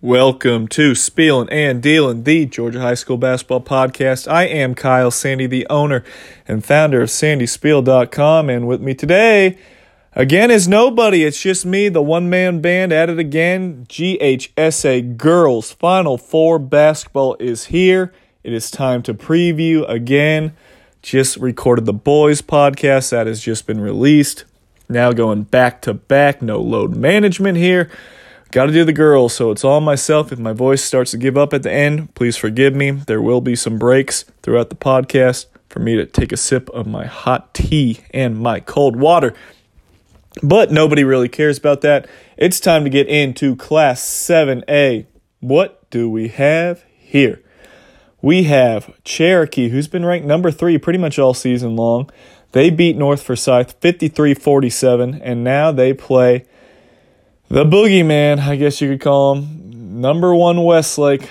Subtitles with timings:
[0.00, 4.30] Welcome to Spielin' and Dealin', the Georgia High School Basketball Podcast.
[4.30, 6.04] I am Kyle Sandy, the owner
[6.46, 9.58] and founder of SandySpiel.com, and with me today,
[10.14, 11.24] again, is nobody.
[11.24, 13.86] It's just me, the one man band, at it again.
[13.88, 18.12] GHSA Girls Final Four Basketball is here.
[18.44, 20.54] It is time to preview again.
[21.02, 24.44] Just recorded the boys podcast that has just been released.
[24.88, 27.90] Now going back to back, no load management here.
[28.50, 30.32] Got to do the girls, so it's all myself.
[30.32, 32.92] If my voice starts to give up at the end, please forgive me.
[32.92, 36.86] There will be some breaks throughout the podcast for me to take a sip of
[36.86, 39.34] my hot tea and my cold water.
[40.42, 42.08] But nobody really cares about that.
[42.38, 45.04] It's time to get into Class 7A.
[45.40, 47.42] What do we have here?
[48.22, 52.10] We have Cherokee, who's been ranked number three pretty much all season long.
[52.52, 56.46] They beat North Forsyth 53 47, and now they play
[57.48, 61.28] the boogeyman, I guess you could call him, number one Westlake,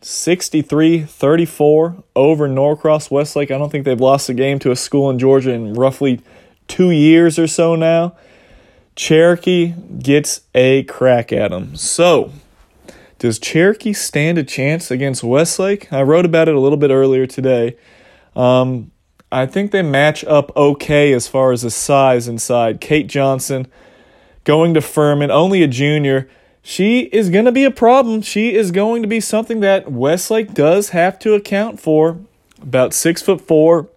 [0.00, 3.50] 63 34 over Norcross Westlake.
[3.50, 6.20] I don't think they've lost a game to a school in Georgia in roughly
[6.68, 8.16] two years or so now.
[8.94, 11.76] Cherokee gets a crack at them.
[11.76, 12.32] So,
[13.18, 15.92] does Cherokee stand a chance against Westlake?
[15.92, 17.76] I wrote about it a little bit earlier today.
[18.36, 18.92] Um,
[19.30, 22.80] I think they match up okay as far as the size inside.
[22.80, 23.66] Kate Johnson
[24.48, 26.26] going to Furman, only a junior.
[26.62, 28.22] She is going to be a problem.
[28.22, 32.16] She is going to be something that Westlake does have to account for.
[32.62, 33.90] About six foot four.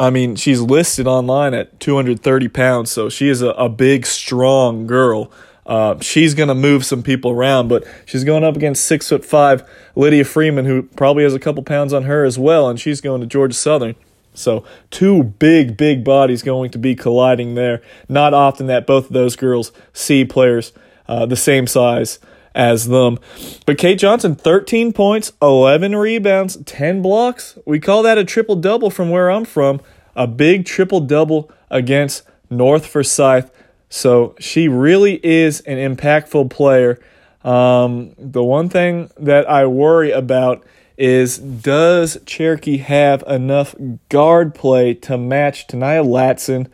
[0.00, 4.86] I mean, she's listed online at 230 pounds, so she is a, a big, strong
[4.86, 5.30] girl.
[5.66, 9.26] Uh, she's going to move some people around, but she's going up against six foot
[9.26, 9.62] five
[9.94, 13.20] Lydia Freeman, who probably has a couple pounds on her as well, and she's going
[13.20, 13.94] to Georgia Southern.
[14.34, 17.82] So, two big, big bodies going to be colliding there.
[18.08, 20.72] Not often that both of those girls see players
[21.06, 22.18] uh, the same size
[22.54, 23.18] as them.
[23.66, 27.58] But Kate Johnson, 13 points, 11 rebounds, 10 blocks.
[27.66, 29.80] We call that a triple double from where I'm from.
[30.16, 33.50] A big triple double against North Forsyth.
[33.90, 36.98] So, she really is an impactful player.
[37.44, 40.64] Um, the one thing that I worry about
[40.96, 43.74] is does Cherokee have enough
[44.08, 46.70] guard play to match Tanaya Latson,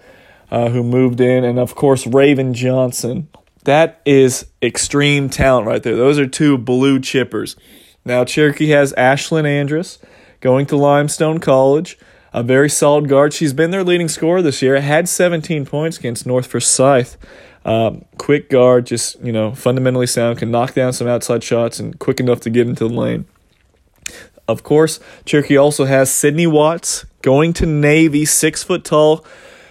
[0.51, 3.29] uh, who moved in, and of course Raven Johnson?
[3.65, 5.97] That is extreme talent right there.
[5.97, 7.57] Those are two blue chippers.
[8.05, 9.99] Now Cherokee has Ashlyn Andrus
[10.41, 11.99] going to Limestone College,
[12.33, 13.33] a very solid guard.
[13.33, 14.81] She's been their leading scorer this year.
[14.81, 17.17] Had 17 points against North Forsyth.
[17.65, 21.99] Um, quick guard, just you know, fundamentally sound, can knock down some outside shots and
[21.99, 23.27] quick enough to get into the lane.
[24.49, 29.25] Of course, Cherokee also has Sydney Watts going to Navy, six foot tall,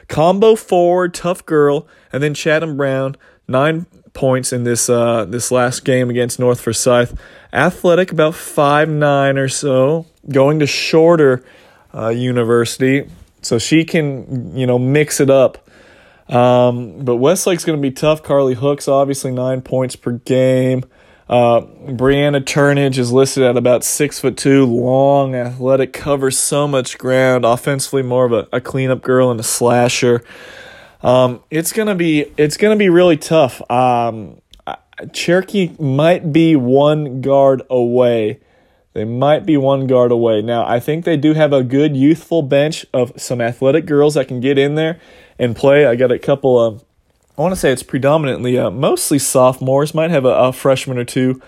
[0.08, 3.16] combo forward, tough girl, and then Chatham Brown,
[3.48, 7.20] nine points in this uh, this last game against North Forsyth.
[7.52, 11.44] Athletic, about five nine or so, going to shorter
[11.96, 13.10] uh, university,
[13.42, 15.68] so she can you know mix it up.
[16.30, 18.22] Um, but Westlake's going to be tough.
[18.22, 20.84] Carly Hooks, obviously nine points per game.
[21.30, 26.98] Uh, Brianna Turnage is listed at about six foot two, long, athletic, covers so much
[26.98, 27.44] ground.
[27.44, 30.24] Offensively, more of a, a cleanup girl and a slasher.
[31.02, 33.62] Um, it's gonna be it's gonna be really tough.
[33.70, 34.42] Um,
[35.14, 38.40] Cherokee might be one guard away.
[38.94, 40.42] They might be one guard away.
[40.42, 44.28] Now, I think they do have a good youthful bench of some athletic girls that
[44.28, 45.00] can get in there
[45.38, 45.86] and play.
[45.86, 46.84] I got a couple of
[47.38, 51.06] I want to say it's predominantly uh, mostly sophomores, might have a, a freshman or
[51.06, 51.42] two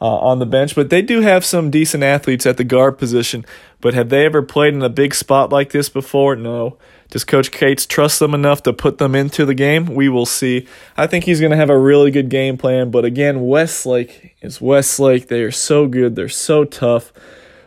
[0.00, 3.44] uh, on the bench, but they do have some decent athletes at the guard position.
[3.80, 6.36] But have they ever played in a big spot like this before?
[6.36, 6.78] No.
[7.10, 9.86] Does Coach Cates trust them enough to put them into the game?
[9.86, 10.66] We will see.
[10.96, 12.90] I think he's going to have a really good game plan.
[12.90, 15.28] But again, Westlake is Westlake.
[15.28, 16.16] They are so good.
[16.16, 17.12] They're so tough.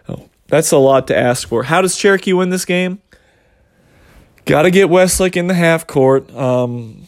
[0.09, 1.63] Oh, that's a lot to ask for.
[1.63, 3.01] How does Cherokee win this game?
[4.45, 6.33] Got to get Westlake in the half court.
[6.35, 7.07] Um,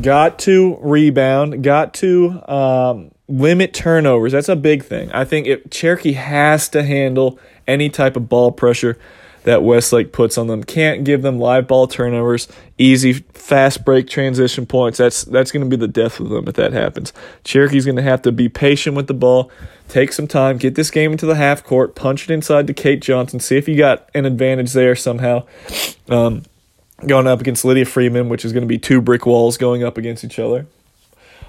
[0.00, 4.32] got to rebound, got to um, limit turnovers.
[4.32, 5.10] That's a big thing.
[5.12, 8.98] I think if Cherokee has to handle any type of ball pressure
[9.44, 10.62] that Westlake puts on them.
[10.64, 14.98] Can't give them live ball turnovers, easy fast break transition points.
[14.98, 17.12] That's that's going to be the death of them if that happens.
[17.44, 19.50] Cherokee's going to have to be patient with the ball,
[19.88, 23.00] take some time, get this game into the half court, punch it inside to Kate
[23.00, 25.44] Johnson, see if you got an advantage there somehow.
[26.08, 26.44] Um,
[27.06, 29.98] going up against Lydia Freeman, which is going to be two brick walls going up
[29.98, 30.66] against each other.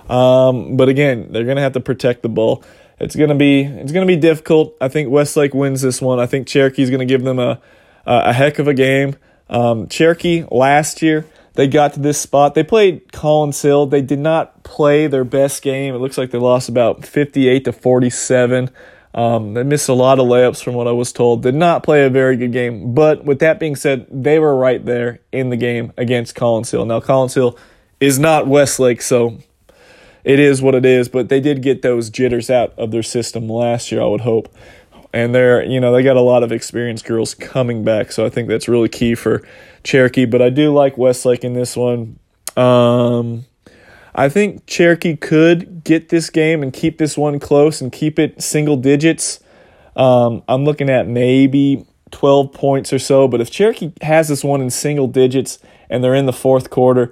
[0.09, 2.63] Um, but again, they're going to have to protect the ball.
[2.99, 4.75] It's going to be it's going to be difficult.
[4.79, 6.19] I think Westlake wins this one.
[6.19, 7.59] I think Cherokee's going to give them a
[8.05, 9.15] a heck of a game.
[9.49, 11.25] Um, Cherokee last year
[11.55, 12.55] they got to this spot.
[12.55, 13.85] They played Collins Hill.
[13.85, 15.93] They did not play their best game.
[15.93, 18.69] It looks like they lost about 58 to 47.
[19.13, 21.43] Um, they missed a lot of layups from what I was told.
[21.43, 22.93] Did not play a very good game.
[22.93, 26.85] But with that being said, they were right there in the game against Collins Hill.
[26.85, 27.57] Now, Collins Hill
[27.99, 29.37] is not Westlake, so
[30.23, 31.09] it is what it is.
[31.09, 34.53] But they did get those jitters out of their system last year, I would hope.
[35.15, 38.11] And they're, you know, they got a lot of experienced girls coming back.
[38.11, 39.47] So I think that's really key for
[39.83, 40.25] Cherokee.
[40.25, 42.17] But I do like Westlake in this one.
[42.57, 43.45] Um,
[44.15, 48.41] I think Cherokee could get this game and keep this one close and keep it
[48.41, 49.39] single digits.
[49.95, 54.61] Um, I'm looking at maybe 12 points or so, but if Cherokee has this one
[54.61, 57.11] in single digits and they're in the fourth quarter,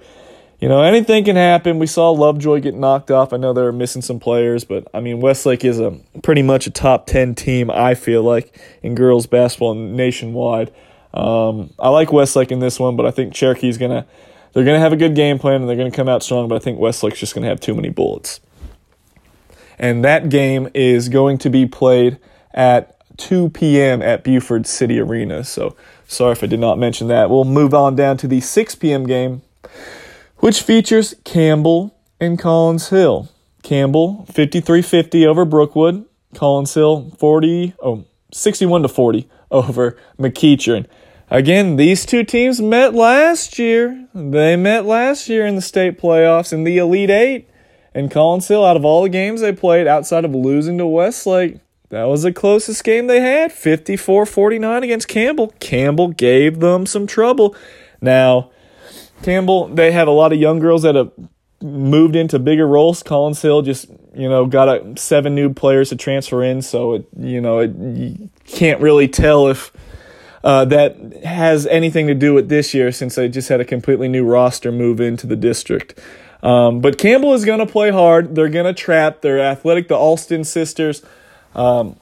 [0.59, 1.79] you know, anything can happen.
[1.79, 3.33] We saw Lovejoy get knocked off.
[3.33, 6.69] I know they're missing some players, but I mean, Westlake is a pretty much a
[6.69, 10.71] top 10 team, I feel like, in girls basketball nationwide.
[11.15, 14.05] Um, I like Westlake in this one, but I think Cherokee's going to
[14.53, 16.47] they're going to have a good game plan and they're going to come out strong,
[16.47, 18.39] but I think Westlake's just going to have too many bullets.
[19.79, 22.19] And that game is going to be played
[22.53, 24.01] at 2 p.m.
[24.01, 25.43] at Buford City Arena.
[25.43, 25.75] So
[26.07, 27.29] sorry if I did not mention that.
[27.29, 29.05] We'll move on down to the 6 p.m.
[29.07, 29.41] game,
[30.37, 33.29] which features Campbell and Collins Hill.
[33.63, 36.05] Campbell 53-50 over Brookwood.
[36.33, 40.87] Collins Hill 40 oh 61 to 40 over McEachern.
[41.31, 44.05] Again, these two teams met last year.
[44.13, 47.49] They met last year in the state playoffs in the Elite Eight.
[47.95, 51.59] And Collins Hill, out of all the games they played outside of losing to Westlake,
[51.87, 55.53] that was the closest game they had 54 49 against Campbell.
[55.61, 57.55] Campbell gave them some trouble.
[58.01, 58.51] Now,
[59.23, 61.11] Campbell, they have a lot of young girls that have
[61.61, 63.03] moved into bigger roles.
[63.03, 67.07] Collins Hill just, you know, got a, seven new players to transfer in, so it,
[67.17, 69.71] you know, it, you can't really tell if
[70.43, 74.07] uh, that has anything to do with this year since they just had a completely
[74.07, 75.99] new roster move into the district.
[76.43, 78.35] Um, but Campbell is going to play hard.
[78.35, 79.21] They're going to trap.
[79.21, 79.87] They're athletic.
[79.87, 81.03] The Alston sisters,
[81.53, 81.95] um,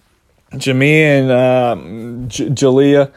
[0.58, 3.12] Jamie and um, J- Jalea,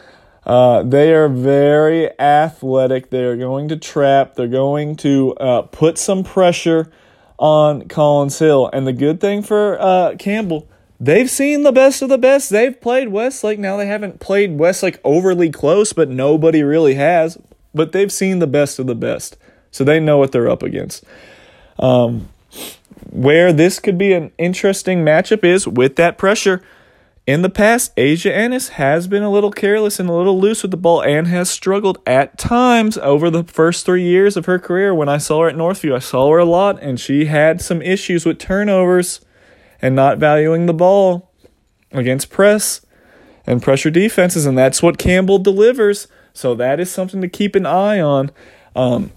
[0.45, 3.11] uh, they are very athletic.
[3.11, 4.35] They're going to trap.
[4.35, 6.91] They're going to uh, put some pressure
[7.39, 8.69] on Collins Hill.
[8.73, 10.69] And the good thing for uh, Campbell
[11.03, 12.49] they've seen the best of the best.
[12.49, 13.59] They've played Westlake.
[13.59, 17.39] Now they haven't played Westlake overly close, but nobody really has.
[17.75, 19.37] But they've seen the best of the best.
[19.73, 21.05] So they know what they're up against.
[21.79, 22.29] Um,
[23.11, 26.63] where this could be an interesting matchup is with that pressure.
[27.27, 30.71] In the past, Asia Ennis has been a little careless and a little loose with
[30.71, 34.95] the ball and has struggled at times over the first three years of her career.
[34.95, 37.81] When I saw her at Northview, I saw her a lot, and she had some
[37.81, 39.21] issues with turnovers
[39.83, 41.31] and not valuing the ball
[41.91, 42.81] against press
[43.47, 46.07] and pressure defenses, and that's what Campbell delivers.
[46.33, 48.31] So that is something to keep an eye on.
[48.75, 49.11] Um,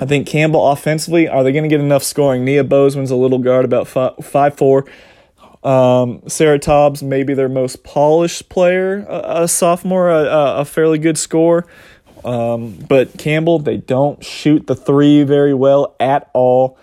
[0.00, 2.44] I think Campbell offensively, are they going to get enough scoring?
[2.44, 4.86] Nia Bozeman's a little guard, about five, five four.
[5.62, 11.18] Um, Sarah Tobbs, maybe their most polished player, a, a sophomore, a, a, fairly good
[11.18, 11.66] score.
[12.24, 16.78] Um, but Campbell, they don't shoot the three very well at all.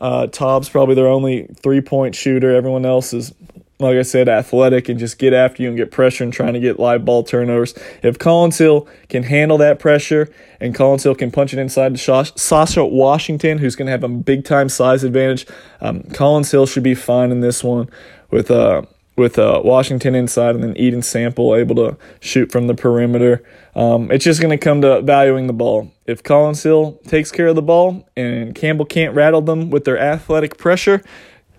[0.00, 2.54] Uh, Tobbs probably their only three point shooter.
[2.54, 3.32] Everyone else is,
[3.78, 6.60] like I said, athletic and just get after you and get pressure and trying to
[6.60, 7.74] get live ball turnovers.
[8.02, 12.24] If Collins Hill can handle that pressure and Collins Hill can punch it inside to
[12.36, 15.46] Sasha Washington, who's going to have a big time size advantage,
[15.80, 17.88] um, Collins Hill should be fine in this one
[18.30, 18.82] with uh,
[19.16, 23.44] with uh, Washington inside and then Eden Sample able to shoot from the perimeter.
[23.74, 25.92] Um, it's just going to come to valuing the ball.
[26.06, 29.98] If Collins Hill takes care of the ball and Campbell can't rattle them with their
[29.98, 31.02] athletic pressure,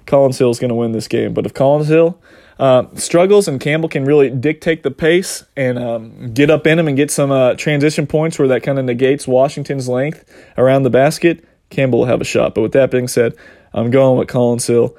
[0.06, 1.34] Collins Hill is going to win this game.
[1.34, 2.20] But if Collins Hill
[2.60, 6.88] uh, struggles and Campbell can really dictate the pace and um, get up in them
[6.88, 10.90] and get some uh, transition points where that kind of negates Washington's length around the
[10.90, 12.54] basket, Campbell will have a shot.
[12.56, 13.36] But with that being said,
[13.74, 14.96] I'm going with Collins Hill.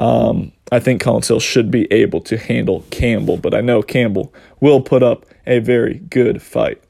[0.00, 4.32] Um, I think Collins Hill should be able to handle Campbell, but I know Campbell
[4.58, 6.82] will put up a very good fight.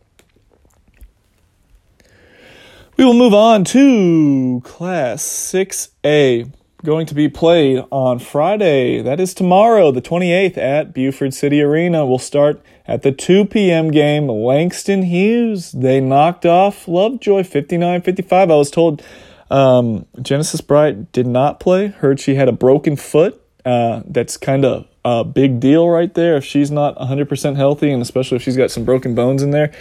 [2.96, 6.52] We will move on to Class 6A,
[6.84, 9.02] going to be played on Friday.
[9.02, 12.06] That is tomorrow, the 28th, at Buford City Arena.
[12.06, 13.90] We'll start at the 2 p.m.
[13.90, 14.28] game.
[14.28, 18.50] Langston Hughes, they knocked off Lovejoy 59 55.
[18.50, 19.02] I was told
[19.50, 21.88] um, Genesis Bright did not play.
[21.88, 23.40] Heard she had a broken foot.
[23.64, 26.36] Uh, that's kind of a big deal right there.
[26.36, 29.72] If she's not 100% healthy, and especially if she's got some broken bones in there,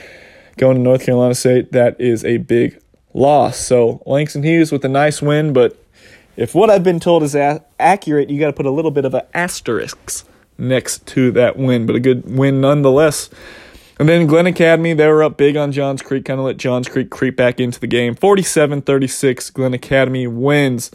[0.58, 2.82] going to North Carolina State, that is a big
[3.14, 3.58] loss.
[3.58, 5.78] So Langston Hughes with a nice win, but
[6.36, 9.06] if what I've been told is a- accurate, you got to put a little bit
[9.06, 10.26] of an asterisk
[10.58, 13.30] next to that win, but a good win nonetheless.
[14.00, 16.88] And then Glen Academy, they were up big on Johns Creek, kind of let Johns
[16.88, 18.16] Creek creep back into the game.
[18.16, 20.90] 47 36, Glen Academy wins.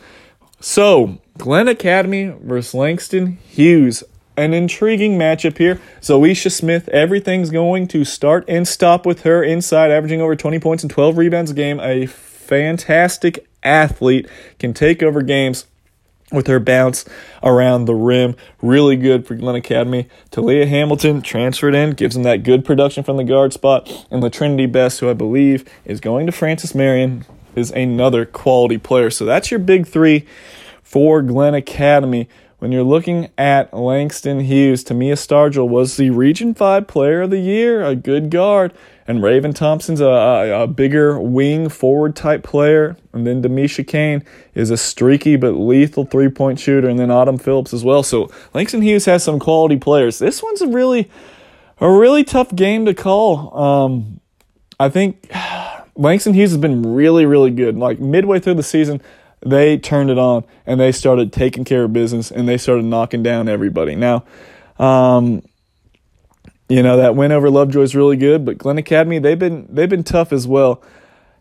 [0.59, 4.03] So, Glen Academy versus Langston Hughes.
[4.39, 5.79] An intriguing matchup here.
[6.01, 10.83] Zoisha Smith, everything's going to start and stop with her inside, averaging over 20 points
[10.83, 11.79] and 12 rebounds a game.
[11.81, 15.67] A fantastic athlete, can take over games
[16.35, 17.05] with her bounce
[17.43, 18.37] around the rim.
[18.61, 20.09] Really good for Glen Academy.
[20.31, 24.07] Talia Hamilton transferred in, gives them that good production from the guard spot.
[24.11, 27.25] And Trinity Best, who I believe is going to Francis Marion,
[27.55, 29.11] is another quality player.
[29.11, 30.27] So that's your big three
[30.83, 32.29] for Glen Academy.
[32.59, 37.39] When you're looking at Langston Hughes, Tamia Stargell was the Region 5 Player of the
[37.39, 38.73] Year, a good guard.
[39.07, 42.97] And Raven Thompson's a, a, a bigger wing forward type player.
[43.13, 46.89] And then Demisha Kane is a streaky but lethal three point shooter.
[46.89, 48.03] And then Autumn Phillips as well.
[48.03, 50.19] So Langston Hughes has some quality players.
[50.19, 51.11] This one's a really,
[51.81, 53.57] a really tough game to call.
[53.57, 54.21] Um,
[54.81, 55.31] I think
[55.97, 57.77] Langston Hughes has been really, really good.
[57.77, 59.03] Like midway through the season,
[59.45, 63.23] they turned it on and they started taking care of business and they started knocking
[63.23, 63.95] down everybody.
[63.95, 64.25] Now,
[64.79, 65.43] um,
[66.69, 69.89] you know that win over Lovejoy is really good, but Glen Academy they've been they've
[69.89, 70.83] been tough as well.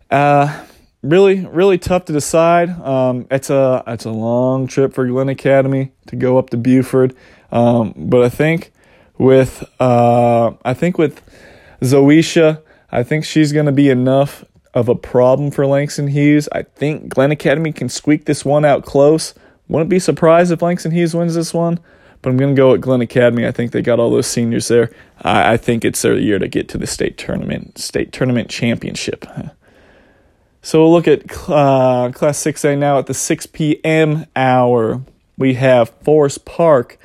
[0.09, 0.65] Uh,
[1.01, 2.69] really really tough to decide.
[2.69, 7.15] Um, it's a it's a long trip for Glen Academy to go up to Buford,
[7.51, 8.71] um, but I think
[9.17, 11.21] with uh, I think with
[11.81, 12.61] Zoisha,
[12.91, 16.49] I think she's going to be enough of a problem for Langston Hughes.
[16.51, 19.33] I think Glen Academy can squeak this one out close.
[19.67, 21.79] Wouldn't be surprised if Langston Hughes wins this one,
[22.23, 23.45] but I'm going to go at Glen Academy.
[23.45, 24.89] I think they got all those seniors there.
[25.21, 29.25] I, I think it's their year to get to the state tournament, state tournament championship.
[30.65, 34.25] So we'll look at uh, Class 6A now at the 6 p.m.
[34.33, 35.01] hour.
[35.37, 36.97] We have Forest Park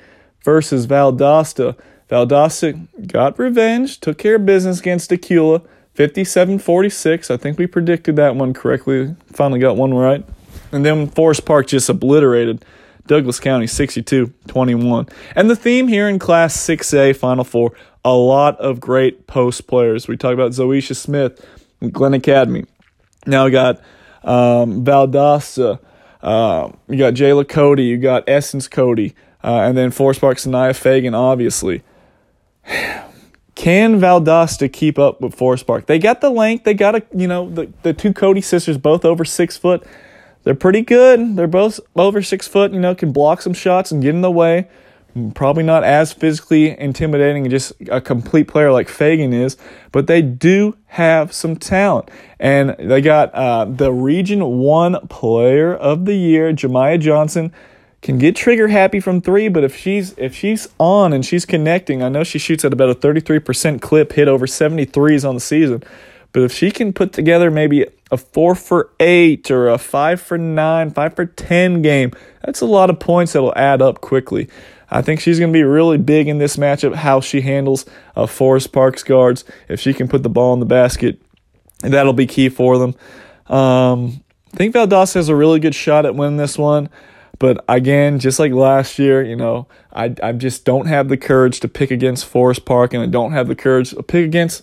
[0.44, 1.76] versus Valdosta.
[2.08, 5.66] Valdosta got revenge, took care of business against Acula.
[5.94, 7.28] 57 46.
[7.28, 9.16] I think we predicted that one correctly.
[9.32, 10.24] Finally got one right.
[10.70, 12.64] And then Forest Park just obliterated
[13.08, 15.08] Douglas County 62 21.
[15.34, 17.72] And the theme here in Class 6A Final Four
[18.04, 20.08] a lot of great post players.
[20.08, 21.44] We talked about Zoisha Smith,
[21.92, 22.64] Glen Academy.
[23.26, 23.78] Now we got
[24.22, 25.78] um, Valdosta.
[26.22, 27.84] Uh, you got Jayla Cody.
[27.84, 29.14] You got Essence Cody.
[29.42, 31.82] Uh, and then Forest Park Sanaya Fagan, obviously.
[33.54, 35.86] Can Valdosta keep up with Forest Park?
[35.86, 36.64] They got the length.
[36.64, 39.84] They got a you know the the two Cody sisters both over six foot.
[40.44, 41.36] They're pretty good.
[41.36, 42.72] They're both over six foot.
[42.72, 44.68] You know can block some shots and get in the way.
[45.34, 49.56] Probably not as physically intimidating and just a complete player like Fagan is,
[49.90, 52.10] but they do have some talent.
[52.38, 57.52] And they got uh, the Region 1 Player of the Year, Jemiah Johnson
[58.00, 62.02] can get trigger happy from three, but if she's if she's on and she's connecting,
[62.02, 65.82] I know she shoots at about a 33% clip, hit over 73s on the season.
[66.32, 70.38] But if she can put together maybe a four for eight or a five for
[70.38, 72.12] nine, five for 10 game,
[72.44, 74.48] that's a lot of points that'll add up quickly.
[74.90, 77.84] I think she's going to be really big in this matchup, how she handles
[78.16, 79.44] uh, Forest Park's guards.
[79.68, 81.20] If she can put the ball in the basket,
[81.80, 82.94] that'll be key for them.
[83.54, 86.88] Um, I think Valdosta has a really good shot at winning this one.
[87.38, 91.60] But again, just like last year, you know, I, I just don't have the courage
[91.60, 94.62] to pick against Forest Park, and I don't have the courage to pick against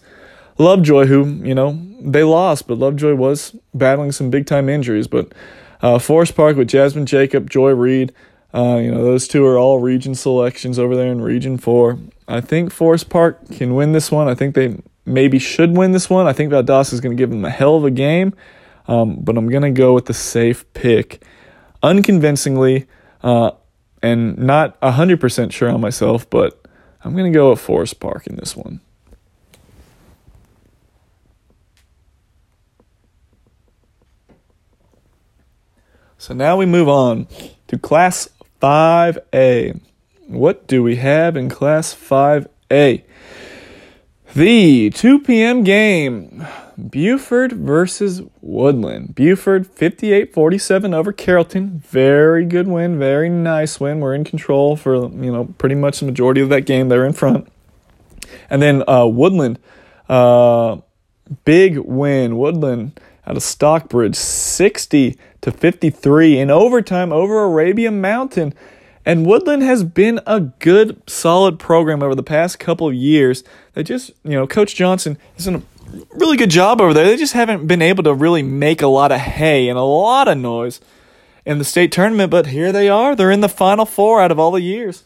[0.58, 5.08] Lovejoy, who, you know, they lost, but Lovejoy was battling some big time injuries.
[5.08, 5.34] But
[5.82, 8.14] uh, Forest Park with Jasmine Jacob, Joy Reed,
[8.54, 12.00] uh, you know, those two are all region selections over there in Region 4.
[12.28, 14.30] I think Forest Park can win this one.
[14.30, 16.26] I think they maybe should win this one.
[16.26, 18.34] I think Valdosta is going to give them a hell of a game,
[18.88, 21.22] um, but I'm going to go with the safe pick
[21.84, 22.88] unconvincingly,
[23.24, 23.52] uh,
[24.02, 26.66] and not 100% sure on myself, but
[27.04, 28.80] I'm going to go at Forest Park in this one.
[36.26, 37.28] So now we move on
[37.68, 38.28] to Class
[38.60, 39.80] 5A.
[40.26, 43.04] What do we have in Class 5A?
[44.34, 45.64] The 2 p.m.
[45.64, 46.48] game
[46.80, 49.14] Buford versus Woodland.
[49.14, 51.78] Buford 58 47 over Carrollton.
[51.86, 54.00] Very good win, very nice win.
[54.00, 56.90] We're in control for, you know, pretty much the majority of that game.
[56.90, 57.48] They're in front.
[58.50, 59.60] And then uh, Woodland,
[60.10, 60.78] uh,
[61.44, 62.36] big win.
[62.40, 68.52] Woodland out of Stockbridge 60 to 53 in overtime over Arabia Mountain.
[69.06, 73.44] And Woodland has been a good, solid program over the past couple years.
[73.74, 75.62] They just, you know, Coach Johnson is in a
[76.16, 77.06] really good job over there.
[77.06, 80.28] They just haven't been able to really make a lot of hay and a lot
[80.28, 80.82] of noise
[81.46, 83.16] in the state tournament, but here they are.
[83.16, 85.04] They're in the final four out of all the years.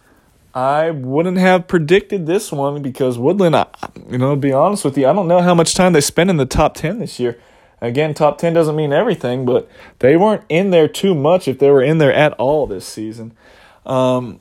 [0.55, 3.67] I wouldn't have predicted this one because Woodland, I,
[4.09, 6.29] you know, to be honest with you, I don't know how much time they spent
[6.29, 7.37] in the top 10 this year.
[7.81, 9.69] Again, top 10 doesn't mean everything, but
[9.99, 13.33] they weren't in there too much if they were in there at all this season.
[13.85, 14.39] Um,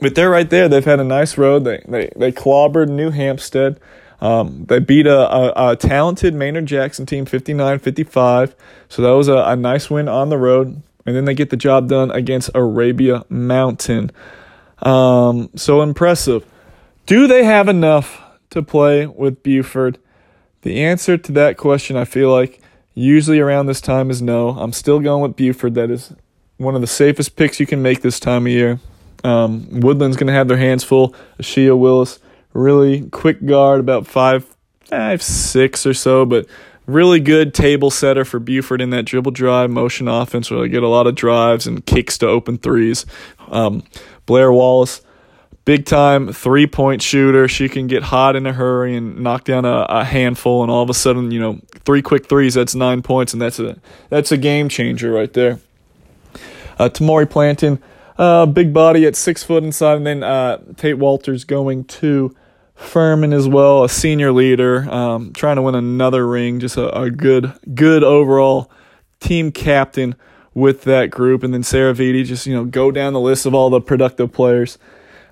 [0.00, 0.68] but they're right there.
[0.68, 1.64] They've had a nice road.
[1.64, 3.78] They they, they clobbered New Hampstead.
[4.20, 8.54] Um, they beat a, a, a, talented Maynard Jackson team 59 55.
[8.88, 10.82] So that was a, a nice win on the road.
[11.06, 14.10] And then they get the job done against Arabia Mountain.
[14.80, 16.44] Um, so impressive.
[17.06, 18.20] Do they have enough
[18.50, 19.98] to play with Buford?
[20.62, 22.59] The answer to that question, I feel like,
[23.00, 24.50] usually around this time is no.
[24.50, 25.74] I'm still going with Buford.
[25.74, 26.12] That is
[26.58, 28.78] one of the safest picks you can make this time of year.
[29.24, 31.14] Um, Woodland's going to have their hands full.
[31.38, 32.18] Ashia Willis,
[32.52, 34.46] really quick guard, about five,
[34.84, 36.46] five, six or so, but
[36.86, 40.82] really good table setter for Buford in that dribble drive motion offense where they get
[40.82, 43.06] a lot of drives and kicks to open threes.
[43.48, 43.82] Um,
[44.26, 45.02] Blair Wallace,
[45.64, 47.48] big time three point shooter.
[47.48, 50.82] She can get hot in a hurry and knock down a, a, handful, and all
[50.82, 52.54] of a sudden, you know, three quick threes.
[52.54, 55.60] That's nine points, and that's a that's a game changer right there.
[56.78, 57.82] Uh, Tamori Planton,
[58.18, 62.34] uh, big body at six foot inside, and then uh, Tate Walters going to
[62.74, 66.60] Furman as well, a senior leader, um, trying to win another ring.
[66.60, 68.70] Just a, a good good overall
[69.20, 70.14] team captain
[70.54, 73.54] with that group, and then Sarah Vitti just you know go down the list of
[73.54, 74.78] all the productive players.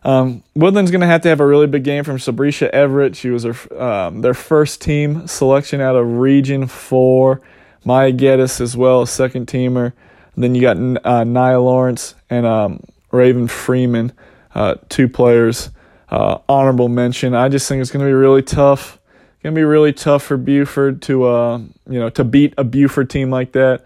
[0.04, 3.16] Um, Woodland's going to have to have a really big game from Sabrisha Everett.
[3.16, 7.40] She was her, um, their first team selection out of Region 4.
[7.84, 9.92] Maya Geddes as well, second teamer.
[10.34, 10.76] And then you got
[11.06, 14.12] uh, Nia Lawrence and um, Raven Freeman,
[14.54, 15.70] uh, two players.
[16.10, 17.34] Uh, honorable mention.
[17.34, 18.98] I just think it's going to be really tough.
[19.42, 23.10] Going to be really tough for Buford to, uh, you know, to beat a Buford
[23.10, 23.84] team like that.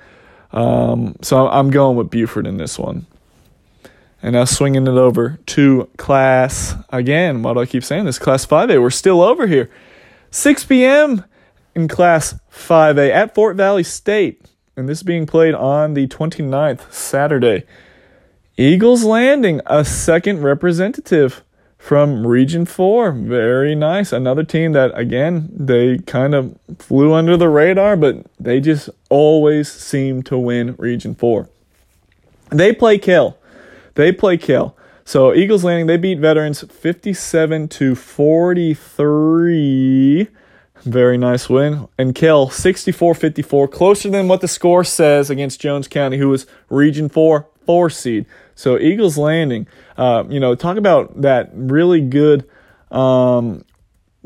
[0.53, 3.07] Um, so I'm going with Buford in this one.
[4.23, 7.43] And now swinging it over to class again.
[7.43, 8.21] Why do I keep saying this?
[8.21, 8.81] Class 5A.
[8.81, 9.69] We're still over here.
[10.31, 11.25] 6 p.m.
[11.75, 14.47] in class 5A at Fort Valley State.
[14.77, 17.65] And this is being played on the 29th, Saturday.
[18.57, 21.43] Eagles Landing, a second representative
[21.77, 23.11] from Region 4.
[23.11, 24.13] Very nice.
[24.13, 29.71] Another team that, again, they kind of flew under the radar, but they just always
[29.71, 31.49] seem to win Region 4.
[32.51, 33.37] They play Kell.
[33.95, 34.77] They play Kell.
[35.05, 40.29] So Eagles Landing, they beat Veterans 57 to 43.
[40.83, 41.89] Very nice win.
[41.99, 47.09] And Kell 64-54, closer than what the score says against Jones County, who was Region
[47.09, 48.27] 4 four seed.
[48.55, 52.49] So Eagles Landing, uh, you know, talk about that really good
[52.91, 53.65] um,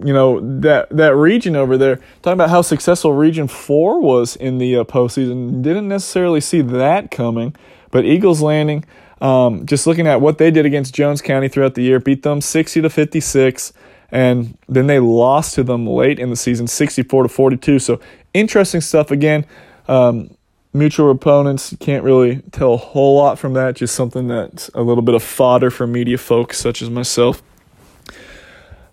[0.05, 1.96] you know that that region over there.
[2.20, 7.11] Talking about how successful Region Four was in the uh, postseason, didn't necessarily see that
[7.11, 7.57] coming.
[7.90, 8.85] But Eagles Landing,
[9.20, 12.40] um, just looking at what they did against Jones County throughout the year, beat them
[12.40, 13.72] 60 to 56,
[14.11, 17.79] and then they lost to them late in the season, 64 to 42.
[17.79, 18.00] So
[18.35, 19.46] interesting stuff again.
[19.88, 20.37] Um,
[20.72, 23.76] mutual opponents can't really tell a whole lot from that.
[23.76, 27.42] Just something that's a little bit of fodder for media folks such as myself.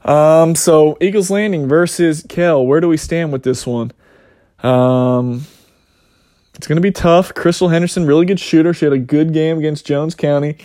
[0.06, 2.66] Um, so Eagles Landing versus Kell.
[2.66, 3.92] Where do we stand with this one?
[4.60, 5.46] Um,
[6.56, 7.34] it's going to be tough.
[7.34, 8.74] Crystal Henderson, really good shooter.
[8.74, 10.58] She had a good game against Jones County.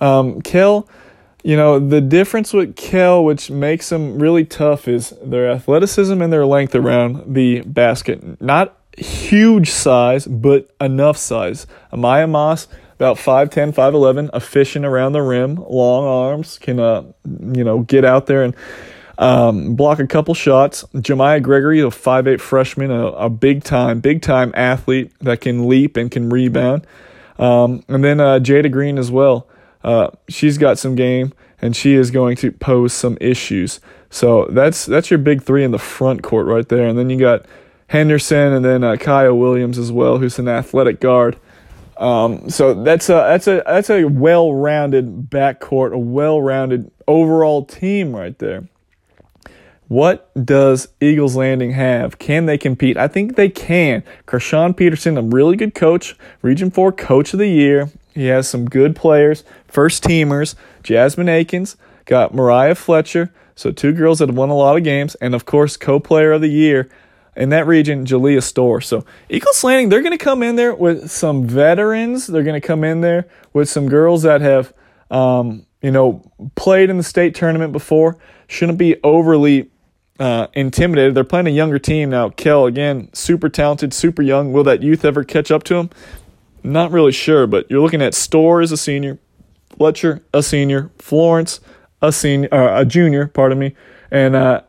[0.00, 0.88] Um, Kell,
[1.42, 6.32] you know, the difference with Kell, which makes them really tough, is their athleticism and
[6.32, 8.40] their length around the basket.
[8.40, 11.66] Not huge size, but enough size.
[11.92, 17.80] Amaya Moss, about 5'10, 5'11, efficient around the rim, long arms, can, uh, you know,
[17.80, 18.54] get out there and
[19.18, 20.84] um, block a couple shots.
[20.94, 25.96] Jemiah Gregory, a 5'8 freshman, a, a big time, big time athlete that can leap
[25.96, 26.86] and can rebound.
[27.38, 29.46] Um, and then uh, Jada Green as well.
[29.82, 33.80] Uh, she's got some game and she is going to pose some issues.
[34.10, 36.86] So that's that's your big three in the front court right there.
[36.86, 37.46] And then you got
[37.88, 41.38] Henderson, and then uh, Kaya Williams as well, who's an athletic guard.
[41.96, 48.38] Um, so that's a that's a that's a well-rounded backcourt, a well-rounded overall team right
[48.38, 48.68] there.
[49.88, 52.18] What does Eagles Landing have?
[52.18, 52.96] Can they compete?
[52.96, 54.02] I think they can.
[54.26, 57.90] Kershawn Peterson, a really good coach, Region 4 Coach of the Year.
[58.14, 60.54] He has some good players, first teamers.
[60.82, 65.14] Jasmine Akins, got Mariah Fletcher, so two girls that have won a lot of games,
[65.16, 66.88] and of course, co player of the year,
[67.36, 68.80] in that region, Jalea Store.
[68.80, 72.26] So Eagles Landing, they're going to come in there with some veterans.
[72.26, 74.72] They're going to come in there with some girls that have,
[75.10, 76.22] um, you know,
[76.54, 78.16] played in the state tournament before.
[78.46, 79.70] Shouldn't be overly
[80.18, 81.14] uh, intimidated.
[81.14, 82.30] They're playing a younger team now.
[82.30, 84.52] Kell again, super talented, super young.
[84.52, 85.90] Will that youth ever catch up to him?
[86.62, 89.18] Not really sure, but you're looking at Store as a senior,
[89.76, 91.60] Fletcher, a senior, Florence,
[92.00, 93.74] a senior, uh, a junior, pardon me,
[94.10, 94.62] and uh,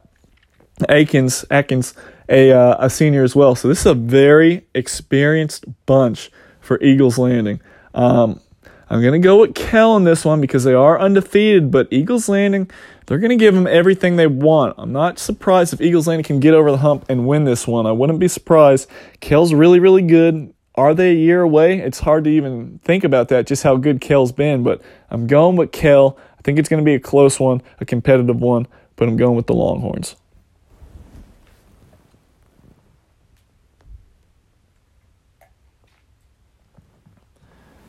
[0.89, 1.93] Akins, Atkins,
[2.27, 3.55] a uh, a senior as well.
[3.55, 7.61] So this is a very experienced bunch for Eagles Landing.
[7.93, 8.41] Um,
[8.89, 12.69] I'm gonna go with Kell in this one because they are undefeated, but Eagles Landing,
[13.05, 14.75] they're gonna give them everything they want.
[14.77, 17.85] I'm not surprised if Eagles Landing can get over the hump and win this one.
[17.85, 18.89] I wouldn't be surprised.
[19.19, 20.53] Kell's really, really good.
[20.77, 21.79] Are they a year away?
[21.79, 24.61] It's hard to even think about that, just how good Kell's been.
[24.61, 26.17] But I'm going with Kell.
[26.37, 29.37] I think it's going to be a close one, a competitive one, but I'm going
[29.37, 30.17] with the Longhorns.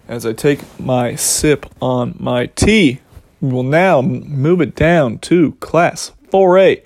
[0.07, 3.01] As I take my sip on my tea,
[3.41, 6.83] we will now move it down to Class 4A.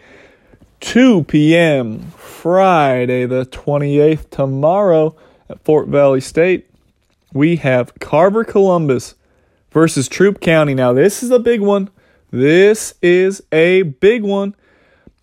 [0.81, 2.11] 2 p.m.
[2.17, 5.15] Friday the 28th, tomorrow
[5.49, 6.71] at Fort Valley State,
[7.33, 9.15] we have Carver Columbus
[9.71, 10.75] versus Troup County.
[10.75, 11.91] Now, this is a big one.
[12.31, 14.55] This is a big one.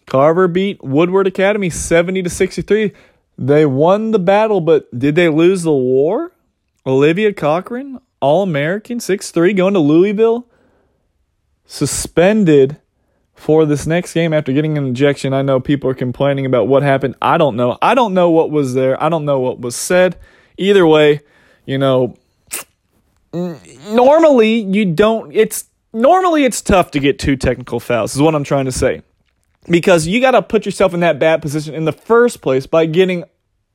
[0.05, 2.93] Carver beat Woodward Academy 70 to 63.
[3.37, 6.31] They won the battle, but did they lose the war?
[6.85, 10.47] Olivia Cochran, All American, 6'3, going to Louisville,
[11.67, 12.77] suspended
[13.35, 15.33] for this next game after getting an injection.
[15.33, 17.15] I know people are complaining about what happened.
[17.21, 17.77] I don't know.
[17.81, 19.01] I don't know what was there.
[19.01, 20.17] I don't know what was said.
[20.57, 21.21] Either way,
[21.65, 22.15] you know,
[23.31, 28.43] normally you don't it's normally it's tough to get two technical fouls is what I'm
[28.43, 29.03] trying to say.
[29.69, 32.85] Because you got to put yourself in that bad position in the first place by
[32.85, 33.25] getting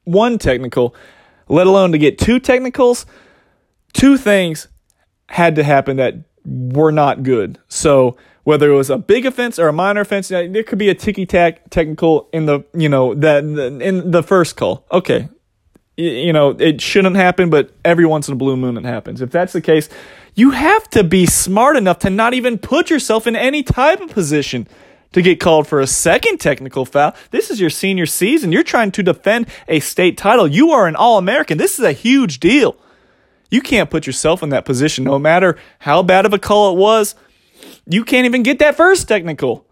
[0.05, 0.96] one technical
[1.48, 3.07] let alone to get two technicals.
[3.92, 4.68] Two things
[5.28, 7.59] had to happen that were not good.
[7.68, 10.94] So whether it was a big offense or a minor offense, there could be a
[10.94, 14.85] ticky tack technical in the you know that in the first call.
[14.90, 15.28] Okay,
[15.96, 19.20] you know it shouldn't happen, but every once in a blue moon it happens.
[19.20, 19.88] If that's the case,
[20.35, 24.11] you have to be smart enough to not even put yourself in any type of
[24.11, 24.66] position
[25.12, 27.14] to get called for a second technical foul.
[27.31, 28.50] This is your senior season.
[28.50, 30.48] You're trying to defend a state title.
[30.48, 31.59] You are an All American.
[31.59, 32.76] This is a huge deal.
[33.52, 36.78] You can't put yourself in that position no matter how bad of a call it
[36.78, 37.14] was.
[37.86, 39.66] You can't even get that first technical.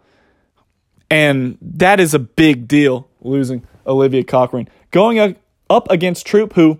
[1.09, 4.69] And that is a big deal, losing Olivia Cochran.
[4.91, 5.35] Going
[5.67, 6.79] up against Troup, who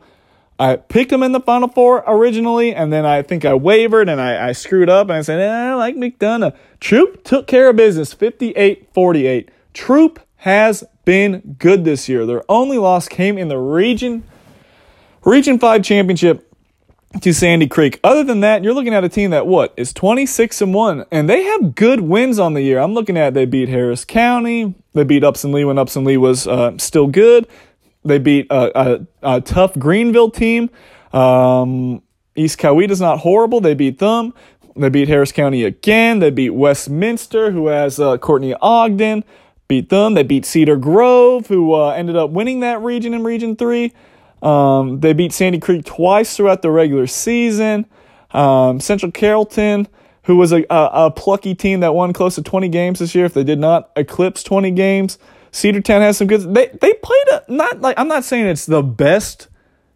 [0.60, 4.22] I picked him in the Final Four originally, and then I think I wavered and
[4.22, 6.56] I, I screwed up and I said, eh, I like McDonough.
[6.80, 9.50] Troup took care of business 58 48.
[9.74, 12.28] Troup has been good this year.
[12.28, 14.24] Their only loss came in the region
[15.24, 16.51] Region 5 championship
[17.20, 18.00] to Sandy Creek.
[18.04, 21.30] Other than that, you're looking at a team that what is 26 and 1 and
[21.30, 22.80] they have good wins on the year.
[22.80, 26.48] I'm looking at they beat Harris County, they beat Upson Lee when Upson Lee was
[26.48, 27.48] uh, still good.
[28.04, 30.72] They beat a, a, tough Greenville team.
[31.14, 32.02] Um,
[32.36, 33.62] East Coweta's not horrible.
[33.62, 34.34] They beat them.
[34.76, 36.20] They beat Harris County again.
[36.20, 39.24] They beat Westminster, who has uh, Courtney Ogden.
[39.68, 40.16] Beat them.
[40.16, 43.94] They beat Cedar Grove, who uh, ended up winning that region in Region 3.
[44.42, 47.86] Um, they beat Sandy Creek twice throughout the regular season.
[48.32, 49.88] Um, Central Carrollton,
[50.24, 53.26] who was a, a, a, plucky team that won close to 20 games this year,
[53.26, 55.20] if they did not eclipse 20 games.
[55.52, 56.54] Cedartown has some good.
[56.54, 59.50] They they played a not like I'm not saying it's the best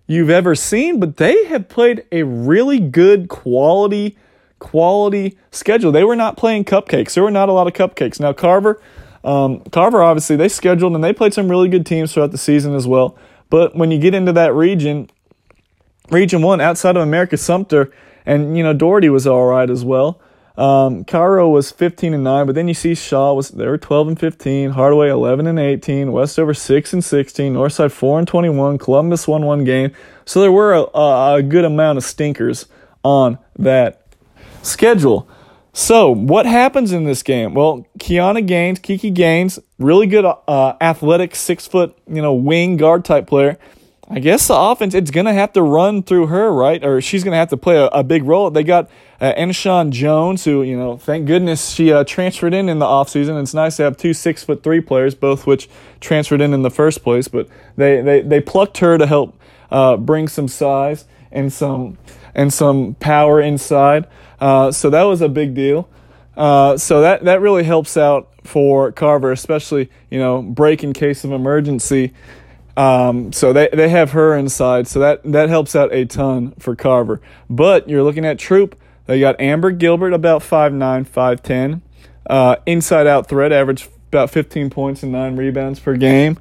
[0.06, 4.18] you've ever seen, but they have played a really good quality
[4.60, 5.92] quality schedule.
[5.92, 7.14] They were not playing cupcakes.
[7.14, 8.20] There were not a lot of cupcakes.
[8.20, 8.82] Now Carver,
[9.24, 12.76] um, Carver obviously they scheduled and they played some really good teams throughout the season
[12.76, 13.18] as well.
[13.50, 15.10] But when you get into that region,
[16.10, 17.92] Region One outside of Americus Sumter,
[18.26, 20.20] and you know Dougherty was all right as well.
[20.58, 24.08] Um, Cairo was 15 and 9, but then you see Shaw was they were 12
[24.08, 29.28] and 15, Hardaway 11 and 18, Westover 6 and 16, Northside 4 and 21, Columbus
[29.28, 29.92] won one game.
[30.24, 32.68] So there were a, a good amount of stinkers
[33.04, 34.08] on that
[34.62, 35.28] schedule.
[35.78, 37.54] So what happens in this game?
[37.54, 43.04] Well, Kiana Gaines, Kiki Gaines, really good uh, athletic six foot you know wing guard
[43.04, 43.58] type player.
[44.10, 46.82] I guess the offense, it's going to have to run through her, right?
[46.82, 48.52] Or she's going to have to play a, a, big role.
[48.52, 49.34] They got uh,
[49.90, 53.42] Jones, who, you know, thank goodness she uh, transferred in in the offseason.
[53.42, 55.68] It's nice to have two six foot three players, both which
[56.00, 57.28] transferred in in the first place.
[57.28, 59.38] But they, they, they plucked her to help
[59.72, 61.04] uh, bring some size
[61.36, 61.98] and some,
[62.34, 64.08] and some power inside.
[64.40, 65.88] Uh, so that was a big deal.
[66.36, 71.24] Uh, so that, that really helps out for Carver, especially, you know, break in case
[71.24, 72.14] of emergency.
[72.78, 76.76] Um, so they, they have her inside, so that, that helps out a ton for
[76.76, 77.22] Carver.
[77.50, 78.76] But you're looking at Troup.
[79.06, 81.82] They got Amber Gilbert about 5'9, 5'10.
[82.28, 86.38] Uh, inside out threat, average about 15 points and 9 rebounds per game.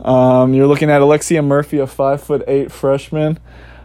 [0.00, 3.38] Um, you're looking at Alexia Murphy, a 5'8 freshman.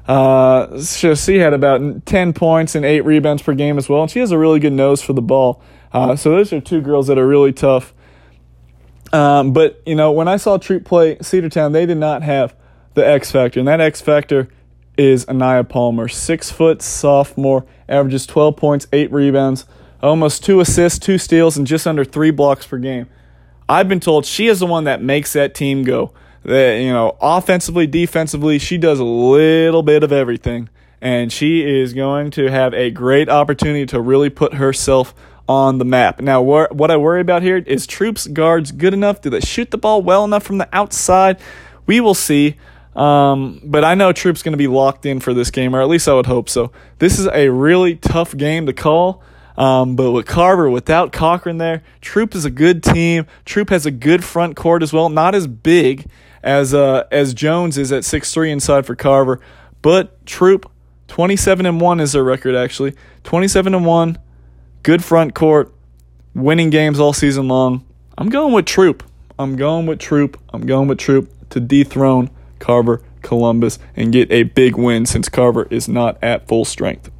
[0.08, 4.20] Uh, she had about 10 points and 8 rebounds per game as well, and she
[4.20, 5.62] has a really good nose for the ball.
[5.94, 7.94] Uh, so those are two girls that are really tough.
[9.14, 12.56] Um, but, you know, when I saw Troup play Cedartown, they did not have
[12.94, 14.50] the X factor, and that X factor
[14.98, 19.66] is Anaya Palmer, six foot sophomore, averages 12 points, eight rebounds,
[20.02, 23.08] almost two assists, two steals, and just under three blocks per game.
[23.70, 26.14] I've been told she is the one that makes that team go.
[26.44, 31.94] That you know, offensively, defensively, she does a little bit of everything, and she is
[31.94, 35.14] going to have a great opportunity to really put herself
[35.48, 36.20] on the map.
[36.22, 39.22] Now, wh- what I worry about here is Troup's guards good enough?
[39.22, 41.40] Do they shoot the ball well enough from the outside?
[41.86, 42.58] We will see.
[42.96, 45.88] Um, but I know Troup's going to be locked in for this game, or at
[45.88, 46.72] least I would hope so.
[47.00, 49.24] This is a really tough game to call.
[49.58, 53.28] Um, but with Carver, without Cochran there, Troup is a good team.
[53.46, 55.10] Troup has a good front court as well.
[55.10, 56.08] Not as big
[56.44, 59.40] as uh, as Jones is at six three inside for Carver,
[59.82, 60.70] but Troup,
[61.08, 62.96] 27 and 1 is their record actually.
[63.24, 64.18] 27 and 1,
[64.84, 65.74] good front court,
[66.34, 67.86] winning games all season long.
[68.18, 69.04] I'm going with Troup.
[69.38, 70.40] I'm going with Troup.
[70.54, 75.68] I'm going with Troup to dethrone Carver Columbus and get a big win since Carver
[75.70, 77.12] is not at full strength.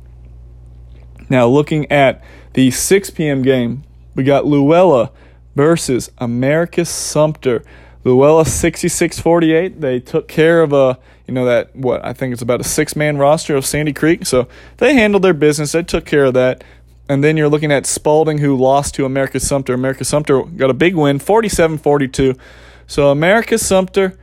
[1.30, 3.42] Now, looking at the 6 p.m.
[3.42, 3.84] game,
[4.16, 5.12] we got Luella
[5.56, 7.64] versus Americus Sumter.
[8.04, 9.80] Luella 66-48.
[9.80, 13.18] They took care of a, you know, that what I think it's about a six-man
[13.18, 14.26] roster of Sandy Creek.
[14.26, 15.72] So they handled their business.
[15.72, 16.64] They took care of that.
[17.08, 19.74] And then you're looking at Spalding, who lost to Americus Sumter.
[19.74, 22.40] Americus Sumter got a big win, 47-42.
[22.88, 24.18] So Americus Sumter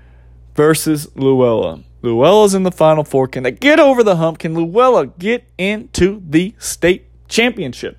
[0.55, 1.83] versus Luella.
[2.01, 3.29] Luella's in the Final Four.
[3.29, 4.39] Can they get over the hump?
[4.39, 7.99] Can Luella get into the state championship?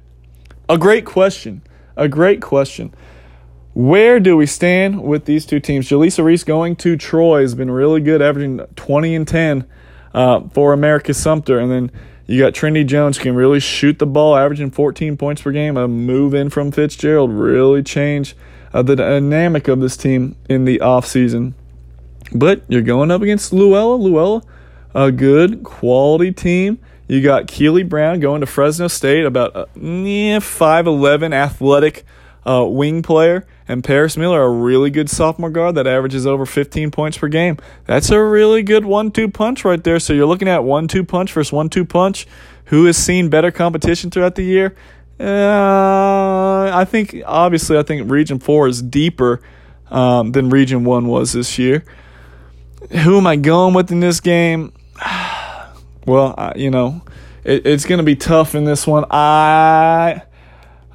[0.68, 1.62] A great question.
[1.96, 2.94] A great question.
[3.80, 5.88] Where do we stand with these two teams?
[5.88, 9.66] Jaleesa Reese going to Troy has been really good, averaging 20 and 10
[10.14, 11.60] uh, for Americus Sumter.
[11.60, 11.92] And then
[12.26, 15.78] you got Trinity Jones can really shoot the ball, averaging 14 points per game.
[15.78, 18.36] A move in from Fitzgerald really changed
[18.74, 21.54] uh, the dynamic of this team in the offseason.
[22.36, 23.96] But you're going up against Luella.
[23.96, 24.42] Luella,
[24.94, 26.80] a good quality team.
[27.08, 32.04] You got Keely Brown going to Fresno State, about a 5'11 athletic
[32.46, 33.48] uh, wing player.
[33.70, 37.58] And Paris Miller, a really good sophomore guard that averages over 15 points per game.
[37.86, 40.00] That's a really good one two punch right there.
[40.00, 42.26] So you're looking at one two punch versus one two punch.
[42.66, 44.76] Who has seen better competition throughout the year?
[45.20, 49.40] Uh, I think, obviously, I think Region 4 is deeper
[49.92, 51.84] um, than Region 1 was this year.
[52.92, 54.74] Who am I going with in this game?
[56.08, 57.02] well, I, you know,
[57.44, 59.06] it, it's going to be tough in this one.
[59.12, 60.24] I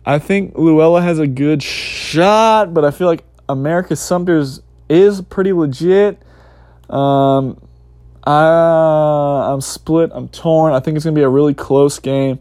[0.06, 5.52] I think Luella has a good shot, but I feel like Americus Sumter's is pretty
[5.52, 6.22] legit.
[6.90, 7.60] Um,
[8.24, 10.10] I, I'm split.
[10.12, 10.74] I'm torn.
[10.74, 12.38] I think it's going to be a really close game.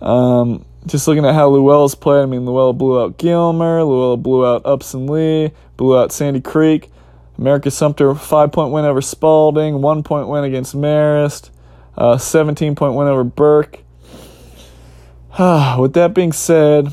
[0.00, 4.46] Um, just looking at how Luella's played, I mean, Luella blew out Gilmer, Luella blew
[4.46, 6.90] out Upson Lee, blew out Sandy Creek.
[7.36, 11.50] Americus Sumter, five point win over Spalding, one point win against Marist,
[11.96, 13.84] uh, 17 point win over Burke.
[15.78, 16.92] With that being said,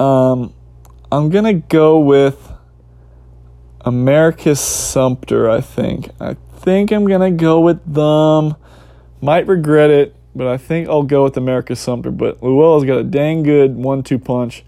[0.00, 0.52] um,
[1.12, 2.52] I'm to go with
[3.82, 6.10] Americus Sumter, I think.
[6.18, 8.56] I think I'm to go with them.
[9.20, 12.10] Might regret it, but I think I'll go with Americus Sumter.
[12.10, 14.64] But Luella's got a dang good one two punch.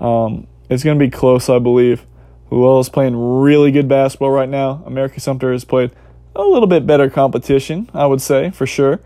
[0.00, 2.06] Um, it's to be close, I believe.
[2.50, 4.82] Luella's playing really good basketball right now.
[4.86, 5.90] Americus Sumter has played
[6.34, 9.00] a little bit better competition, I would say, for sure.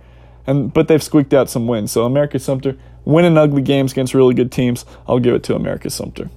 [0.46, 1.92] And but they've squeaked out some wins.
[1.92, 4.84] So Americus Sumter winning ugly games against really good teams.
[5.06, 6.30] I'll give it to Americus Sumter.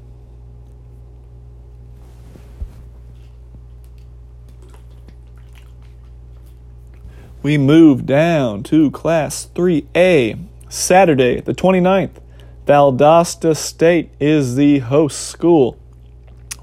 [7.43, 10.45] We move down to Class 3A.
[10.69, 12.19] Saturday, the 29th,
[12.65, 15.79] Valdosta State is the host school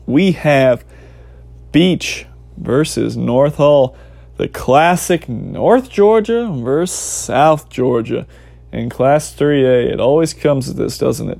[0.06, 0.84] we have
[1.72, 2.26] Beach
[2.56, 3.96] versus North Hall,
[4.36, 8.26] the classic North Georgia versus South Georgia.
[8.72, 11.38] In Class 3A, it always comes to this, doesn't it?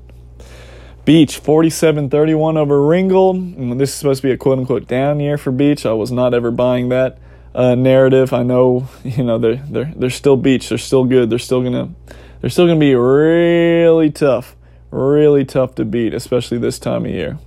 [1.05, 3.37] Beach 47 31 over Ringgold.
[3.37, 5.85] And this is supposed to be a quote unquote down year for Beach.
[5.85, 7.19] I was not ever buying that
[7.55, 8.33] uh, narrative.
[8.33, 10.69] I know, you know, they're, they're, they're still Beach.
[10.69, 11.29] They're still good.
[11.31, 12.15] They're still going to.
[12.41, 14.55] They're still going to be really tough,
[14.91, 17.39] really tough to beat, especially this time of year.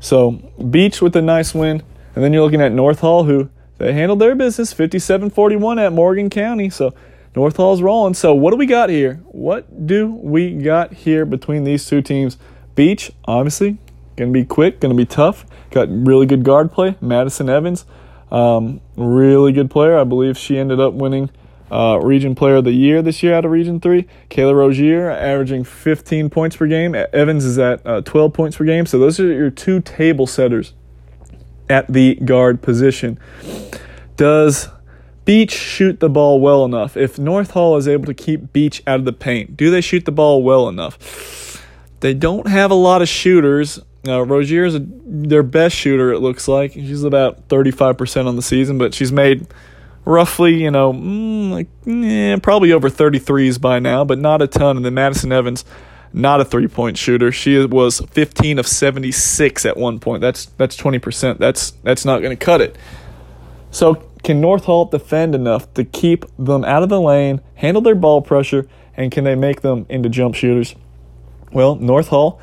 [0.00, 0.30] So
[0.70, 1.82] Beach with a nice win.
[2.14, 5.92] And then you're looking at North Hall, who they handled their business 57 41 at
[5.92, 6.70] Morgan County.
[6.70, 6.94] So
[7.34, 8.14] North Hall's rolling.
[8.14, 9.20] So what do we got here?
[9.26, 12.38] What do we got here between these two teams?
[12.74, 13.78] Beach, obviously,
[14.16, 15.44] to be quick, to be tough.
[15.70, 16.96] Got really good guard play.
[17.00, 17.84] Madison Evans,
[18.30, 19.98] Um, really good player.
[19.98, 21.30] I believe she ended up winning
[21.70, 24.06] uh, Region Player of the Year this year out of Region 3.
[24.30, 26.94] Kayla Rogier averaging 15 points per game.
[27.12, 28.86] Evans is at uh, 12 points per game.
[28.86, 30.74] So those are your two table setters
[31.68, 33.18] at the guard position.
[34.16, 34.68] Does
[35.24, 36.96] Beach shoot the ball well enough?
[36.96, 40.04] If North Hall is able to keep Beach out of the paint, do they shoot
[40.04, 41.62] the ball well enough?
[42.00, 43.80] They don't have a lot of shooters.
[44.06, 46.72] Uh, Rogier is a, their best shooter, it looks like.
[46.72, 49.46] She's about 35% on the season, but she's made
[50.04, 54.76] roughly, you know, mm, like, eh, probably over 33s by now, but not a ton.
[54.76, 55.64] And then Madison Evans,
[56.14, 57.32] not a three point shooter.
[57.32, 60.20] She was 15 of 76 at one point.
[60.20, 61.38] That's that's 20%.
[61.38, 62.76] That's that's not going to cut it.
[63.70, 67.94] So can North Hall defend enough to keep them out of the lane, handle their
[67.94, 70.74] ball pressure, and can they make them into jump shooters?
[71.52, 72.40] Well, North Hall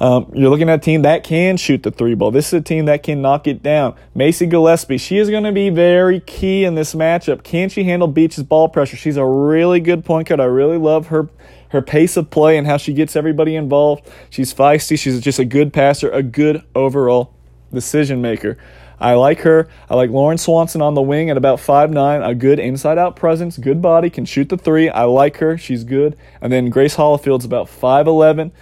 [0.00, 2.30] um, you're looking at a team that can shoot the three ball.
[2.30, 3.94] This is a team that can knock it down.
[4.14, 7.42] Macy Gillespie, she is going to be very key in this matchup.
[7.42, 8.96] Can she handle Beach's ball pressure?
[8.96, 10.40] She's a really good point guard.
[10.40, 11.28] I really love her
[11.70, 14.08] her pace of play and how she gets everybody involved.
[14.28, 14.98] She's feisty.
[14.98, 17.34] She's just a good passer, a good overall
[17.72, 18.58] decision maker.
[19.00, 19.68] I like her.
[19.88, 22.22] I like Lauren Swanson on the wing at about five nine.
[22.22, 24.90] a good inside out presence, good body, can shoot the three.
[24.90, 25.56] I like her.
[25.56, 26.16] She's good.
[26.42, 28.52] And then Grace Hollifield's about 5'11.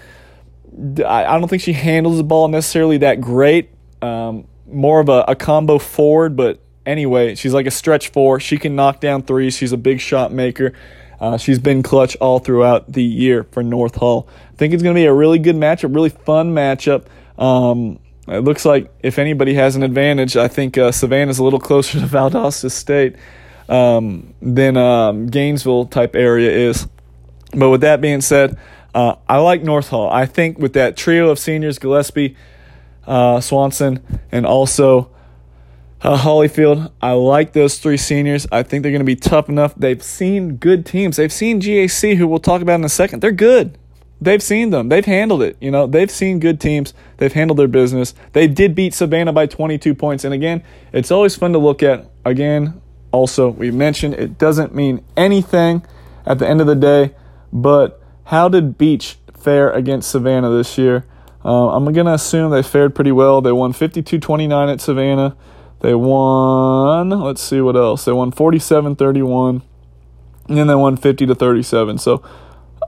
[1.04, 3.70] I don't think she handles the ball necessarily that great.
[4.00, 8.38] Um, more of a, a, combo forward, but anyway, she's like a stretch four.
[8.38, 9.56] She can knock down threes.
[9.56, 10.72] She's a big shot maker.
[11.20, 14.28] Uh, she's been clutch all throughout the year for North Hall.
[14.52, 17.07] I think it's going to be a really good matchup, really fun matchup.
[17.38, 21.61] Um, it looks like if anybody has an advantage, I think uh, Savannah's a little
[21.68, 23.16] closer to Valdosta State
[23.68, 26.87] um, than um, Gainesville type area is.
[27.52, 28.59] But with that being said,
[28.94, 30.11] uh, I like North Hall.
[30.11, 32.37] I think with that trio of seniors, Gillespie,
[33.07, 35.11] uh, Swanson, and also
[36.02, 38.46] uh, Hollifield, I like those three seniors.
[38.52, 39.74] I think they're going to be tough enough.
[39.76, 41.16] They've seen good teams.
[41.16, 43.20] They've seen GAC, who we'll talk about in a second.
[43.20, 43.76] They're good.
[44.20, 44.88] They've seen them.
[44.88, 45.56] They've handled it.
[45.61, 46.92] You know, they've seen good teams.
[47.18, 48.14] They've handled their business.
[48.32, 50.24] They did beat Savannah by 22 points.
[50.24, 52.06] And again, it's always fun to look at.
[52.24, 52.80] Again,
[53.12, 55.84] also, we mentioned it doesn't mean anything
[56.26, 57.14] at the end of the day,
[57.52, 61.06] but how did Beach fare against Savannah this year?
[61.44, 63.40] Uh, I'm going to assume they fared pretty well.
[63.40, 65.37] They won 52 29 at Savannah.
[65.80, 68.04] They won, let's see what else.
[68.04, 69.62] They won 47 31,
[70.48, 71.98] and then they won 50 to 37.
[71.98, 72.22] So,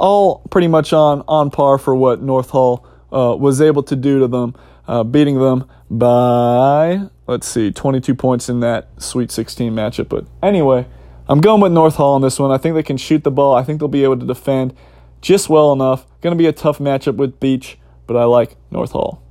[0.01, 4.19] all pretty much on, on par for what North Hall uh, was able to do
[4.21, 4.55] to them,
[4.89, 10.09] uh, beating them by, let's see, 22 points in that Sweet 16 matchup.
[10.09, 10.87] But anyway,
[11.29, 12.51] I'm going with North Hall on this one.
[12.51, 13.55] I think they can shoot the ball.
[13.55, 14.75] I think they'll be able to defend
[15.21, 16.07] just well enough.
[16.23, 19.23] Going to be a tough matchup with Beach, but I like North Hall.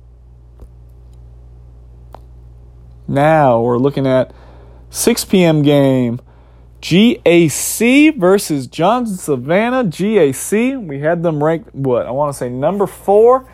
[3.10, 4.32] Now we're looking at
[4.90, 5.62] 6 p.m.
[5.62, 6.20] game.
[6.80, 9.82] GAC versus Johnson Savannah.
[9.82, 13.50] GAC, we had them ranked, what, I want to say number four.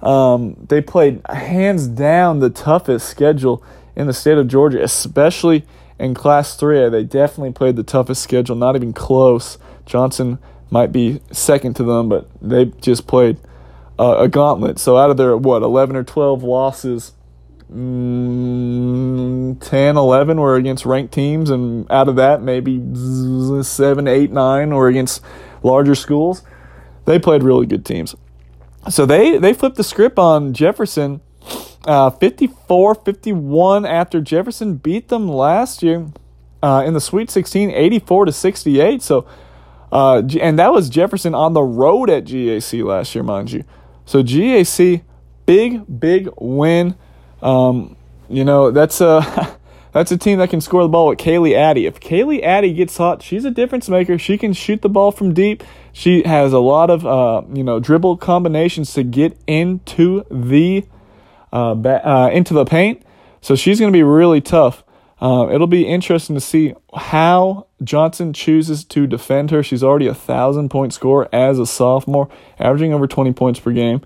[0.00, 3.64] Um, they played hands down the toughest schedule
[3.96, 5.66] in the state of Georgia, especially
[5.98, 6.92] in Class 3A.
[6.92, 9.58] They definitely played the toughest schedule, not even close.
[9.86, 10.38] Johnson
[10.70, 13.38] might be second to them, but they just played
[13.98, 14.78] uh, a gauntlet.
[14.78, 17.12] So out of their, what, 11 or 12 losses,
[17.72, 22.82] mm, 10, 11 were against ranked teams, and out of that, maybe
[23.62, 25.22] 7, 8, 9 were against
[25.62, 26.42] larger schools.
[27.04, 28.14] They played really good teams.
[28.88, 31.20] So they, they flipped the script on Jefferson
[31.86, 36.06] uh, 54 51 after Jefferson beat them last year
[36.62, 39.02] uh, in the Sweet 16, 84 to 68.
[39.02, 39.26] So
[39.92, 43.64] uh, and that was Jefferson on the road at GAC last year, mind you.
[44.04, 45.02] So GAC,
[45.46, 46.96] big, big win.
[47.42, 47.96] Um,
[48.28, 49.58] you know, that's a
[49.92, 51.86] that's a team that can score the ball with Kaylee Addy.
[51.86, 54.18] If Kaylee Addy gets hot, she's a difference maker.
[54.18, 55.64] She can shoot the ball from deep.
[55.92, 60.86] She has a lot of uh, you know dribble combinations to get into the
[61.52, 63.02] uh, ba- uh, into the paint.
[63.40, 64.84] So she's going to be really tough.
[65.20, 69.62] Uh, it'll be interesting to see how Johnson chooses to defend her.
[69.62, 74.00] She's already a thousand point scorer as a sophomore, averaging over 20 points per game.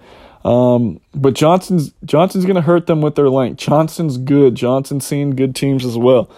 [0.45, 3.59] Um, but Johnson's Johnson's going to hurt them with their length.
[3.59, 4.55] Johnson's good.
[4.55, 6.31] Johnson's seen good teams as well.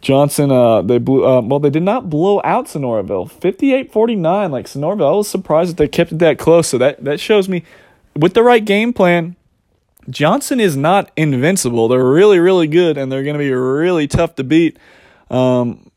[0.00, 1.24] Johnson, uh, they blew.
[1.24, 4.50] Uh, well, they did not blow out Sonoraville, 58-49.
[4.50, 6.68] Like Sonoraville, I was surprised that they kept it that close.
[6.68, 7.62] So that that shows me,
[8.16, 9.36] with the right game plan,
[10.10, 11.86] Johnson is not invincible.
[11.86, 14.76] They're really, really good, and they're going to be really tough to beat.
[15.30, 15.88] Um,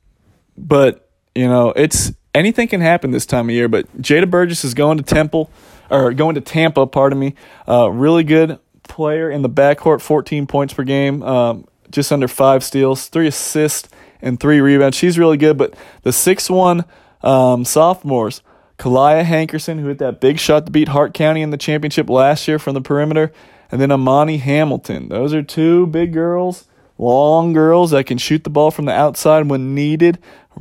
[0.55, 3.67] but you know, it's anything can happen this time of year.
[3.67, 5.49] But Jada Burgess is going to Temple
[5.89, 6.87] or going to Tampa.
[6.87, 7.35] Pardon me.
[7.67, 11.23] Uh, really good player in the backcourt, 14 points per game.
[11.23, 13.89] Um, just under five steals, three assists,
[14.21, 14.97] and three rebounds.
[14.97, 15.57] She's really good.
[15.57, 16.85] But the six one
[17.21, 18.41] um, sophomores,
[18.77, 22.47] Kalia Hankerson, who hit that big shot to beat Hart County in the championship last
[22.47, 23.31] year from the perimeter,
[23.71, 25.09] and then Amani Hamilton.
[25.09, 26.67] Those are two big girls,
[26.97, 30.19] long girls that can shoot the ball from the outside when needed,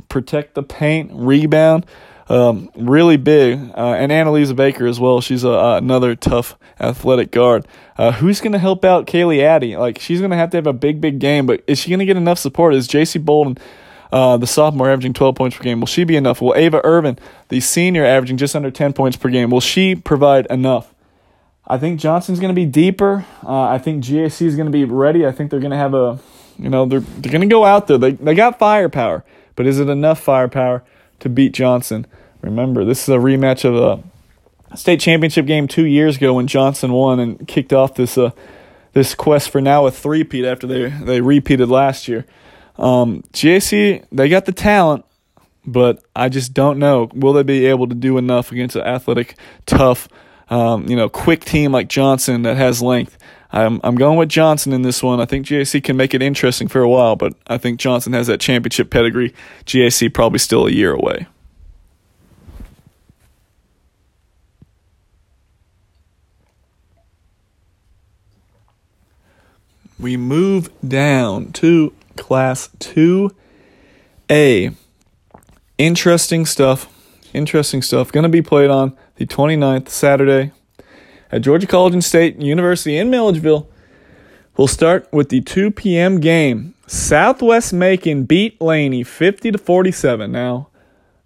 [0.09, 1.85] protect the paint, rebound.
[2.27, 3.59] Um, really big.
[3.75, 5.21] Uh, and Annalisa Baker as well.
[5.21, 7.67] She's a, uh, another tough athletic guard.
[7.97, 9.77] Uh, who's going to help out Kaylee Addy?
[9.77, 11.99] Like, she's going to have to have a big, big game, but is she going
[11.99, 12.73] to get enough support?
[12.73, 13.57] Is JC Bolden,
[14.11, 15.79] uh, the sophomore, averaging 12 points per game?
[15.79, 16.41] Will she be enough?
[16.41, 17.19] Will Ava Irvin,
[17.49, 19.49] the senior, averaging just under 10 points per game?
[19.49, 20.93] Will she provide enough?
[21.67, 23.25] I think Johnson's going to be deeper.
[23.43, 25.25] Uh, I think GAC is going to be ready.
[25.25, 26.19] I think they're going to have a,
[26.59, 27.97] you know, they're, they're going to go out there.
[27.97, 29.23] They, they got firepower,
[29.55, 30.83] but is it enough firepower?
[31.19, 32.05] To beat Johnson.
[32.41, 36.91] Remember, this is a rematch of a state championship game two years ago when Johnson
[36.91, 38.31] won and kicked off this uh,
[38.93, 42.25] this quest for now a three-peat after they they repeated last year.
[42.77, 45.05] Um, GAC they got the talent,
[45.65, 49.35] but I just don't know will they be able to do enough against an athletic,
[49.65, 50.07] tough,
[50.49, 53.17] um, you know, quick team like Johnson that has length.
[53.55, 55.21] I'm I'm going with Johnson in this one.
[55.21, 58.27] I think GAC can make it interesting for a while, but I think Johnson has
[58.27, 59.33] that championship pedigree.
[59.65, 61.27] GAC probably still a year away.
[69.97, 74.75] We move down to class 2A.
[75.77, 76.89] Interesting stuff.
[77.33, 78.11] Interesting stuff.
[78.11, 80.51] Going to be played on the 29th, Saturday,
[81.31, 83.69] at Georgia College and State University in Milledgeville.
[84.57, 86.19] We'll start with the 2 p.m.
[86.19, 86.75] game.
[86.87, 90.31] Southwest Macon beat Laney 50 to 47.
[90.31, 90.69] Now,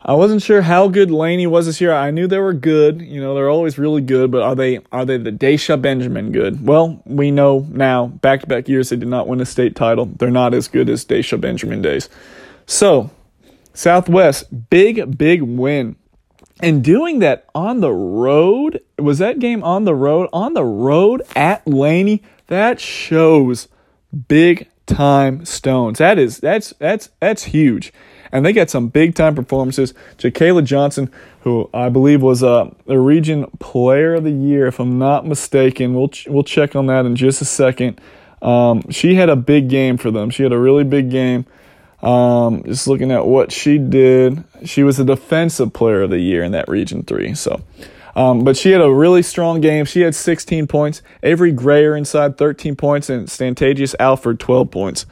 [0.02, 1.93] I wasn't sure how good Laney was this year.
[1.93, 3.02] I knew they were good.
[3.02, 6.66] You know, they're always really good, but are they are they the Daisha Benjamin good?
[6.66, 10.06] Well, we know now, back to back years they did not win a state title.
[10.06, 12.08] They're not as good as Daisha Benjamin days.
[12.66, 13.12] So,
[13.74, 15.97] Southwest, big, big win.
[16.62, 20.30] And doing that on the road, was that game on the road?
[20.34, 23.70] On the road at Laney, that shows
[24.28, 25.99] big time stones.
[25.99, 27.93] That is that's that's that's huge.
[28.32, 29.93] And they got some big time performances.
[30.18, 34.99] Jacayla Johnson, who I believe was uh, a region player of the year, if I'm
[34.99, 35.95] not mistaken.
[35.95, 38.01] We'll ch- we'll check on that in just a second.
[38.41, 40.30] Um, she had a big game for them.
[40.30, 41.45] She had a really big game.
[42.02, 46.43] Um, just looking at what she did, she was a defensive player of the year
[46.43, 47.34] in that Region 3.
[47.36, 47.62] So,
[48.16, 49.86] um, but she had a really strong game.
[49.86, 51.02] She had 16 points.
[51.24, 55.06] Avery Grayer inside 13 points, and Stantagius Alford 12 points.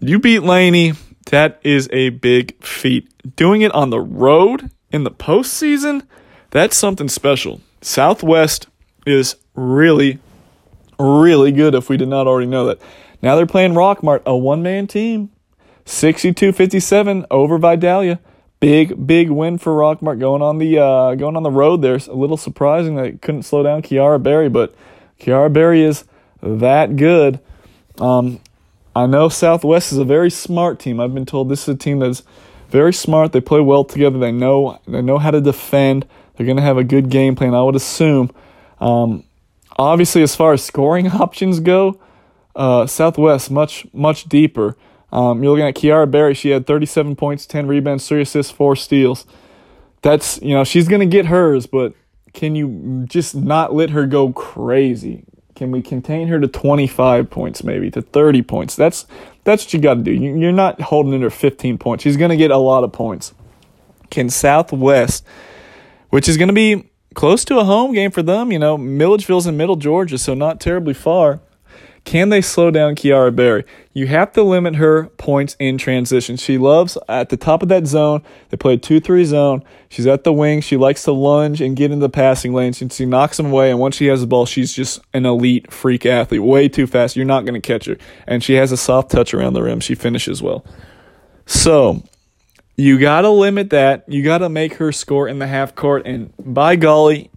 [0.00, 0.94] You beat Laney.
[1.26, 3.08] That is a big feat.
[3.36, 6.06] Doing it on the road in the postseason,
[6.50, 7.60] that's something special.
[7.82, 8.66] Southwest
[9.06, 10.18] is really,
[10.98, 12.80] really good if we did not already know that.
[13.20, 15.30] Now they're playing Rockmart, a one man team.
[15.88, 18.20] 62 57 over Vidalia.
[18.60, 21.94] Big, big win for Rockmart going on the uh, going on the road there.
[21.94, 24.74] A little surprising that it couldn't slow down Kiara Berry, but
[25.20, 26.04] Kiara Berry is
[26.42, 27.40] that good.
[28.00, 28.40] Um,
[28.94, 31.00] I know Southwest is a very smart team.
[31.00, 32.22] I've been told this is a team that's
[32.68, 33.32] very smart.
[33.32, 34.18] They play well together.
[34.18, 36.06] They know they know how to defend.
[36.36, 37.54] They're going to have a good game plan.
[37.54, 38.30] I would assume.
[38.80, 39.24] Um,
[39.78, 41.98] obviously, as far as scoring options go,
[42.54, 44.76] uh, Southwest much much deeper.
[45.10, 46.34] Um, you're looking at Kiara Berry.
[46.34, 49.26] She had 37 points, 10 rebounds, three assists, four steals.
[50.02, 51.94] That's you know she's gonna get hers, but
[52.32, 55.24] can you just not let her go crazy?
[55.56, 58.76] Can we contain her to 25 points, maybe to 30 points?
[58.76, 59.06] That's
[59.42, 60.12] that's what you got to do.
[60.12, 62.04] You're not holding her 15 points.
[62.04, 63.34] She's gonna get a lot of points.
[64.10, 65.24] Can Southwest,
[66.10, 69.56] which is gonna be close to a home game for them, you know, Milledgeville's in
[69.56, 71.40] Middle Georgia, so not terribly far.
[72.08, 73.66] Can they slow down Kiara Berry?
[73.92, 76.38] You have to limit her points in transition.
[76.38, 78.22] She loves at the top of that zone.
[78.48, 79.62] They play a 2 3 zone.
[79.90, 80.62] She's at the wing.
[80.62, 82.80] She likes to lunge and get into the passing lanes.
[82.80, 83.70] And she knocks them away.
[83.70, 86.42] And once she has the ball, she's just an elite freak athlete.
[86.42, 87.14] Way too fast.
[87.14, 87.98] You're not going to catch her.
[88.26, 89.80] And she has a soft touch around the rim.
[89.80, 90.64] She finishes well.
[91.44, 92.02] So
[92.74, 94.08] you got to limit that.
[94.08, 96.06] You got to make her score in the half court.
[96.06, 97.30] And by golly,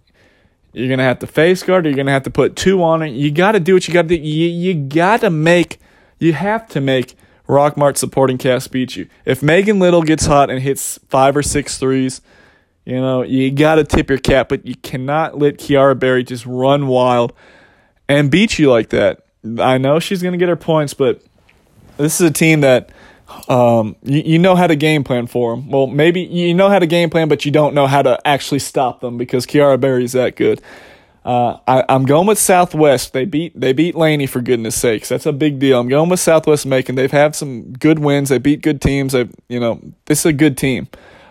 [0.72, 1.84] you're gonna have to face guard.
[1.84, 3.10] You're gonna have to put two on it.
[3.10, 4.14] You got to do what you got to do.
[4.16, 5.78] You you got to make.
[6.18, 7.16] You have to make
[7.48, 9.08] Rockmart supporting cast beat you.
[9.24, 12.22] If Megan Little gets hot and hits five or six threes,
[12.84, 14.48] you know you got to tip your cap.
[14.48, 17.32] But you cannot let Kiara Berry just run wild
[18.08, 19.26] and beat you like that.
[19.58, 21.22] I know she's gonna get her points, but
[21.96, 22.90] this is a team that
[23.48, 25.68] um, you, you know how to game plan for them.
[25.70, 28.60] Well, maybe you know how to game plan, but you don't know how to actually
[28.60, 30.60] stop them because Kiara Berry's that good.
[31.24, 33.12] Uh, I, am going with Southwest.
[33.12, 35.08] They beat they beat Laney for goodness sakes.
[35.08, 35.78] That's a big deal.
[35.78, 36.96] I'm going with Southwest Macon.
[36.96, 38.28] They've had some good wins.
[38.28, 39.12] They beat good teams.
[39.12, 40.88] They you know this is a good team.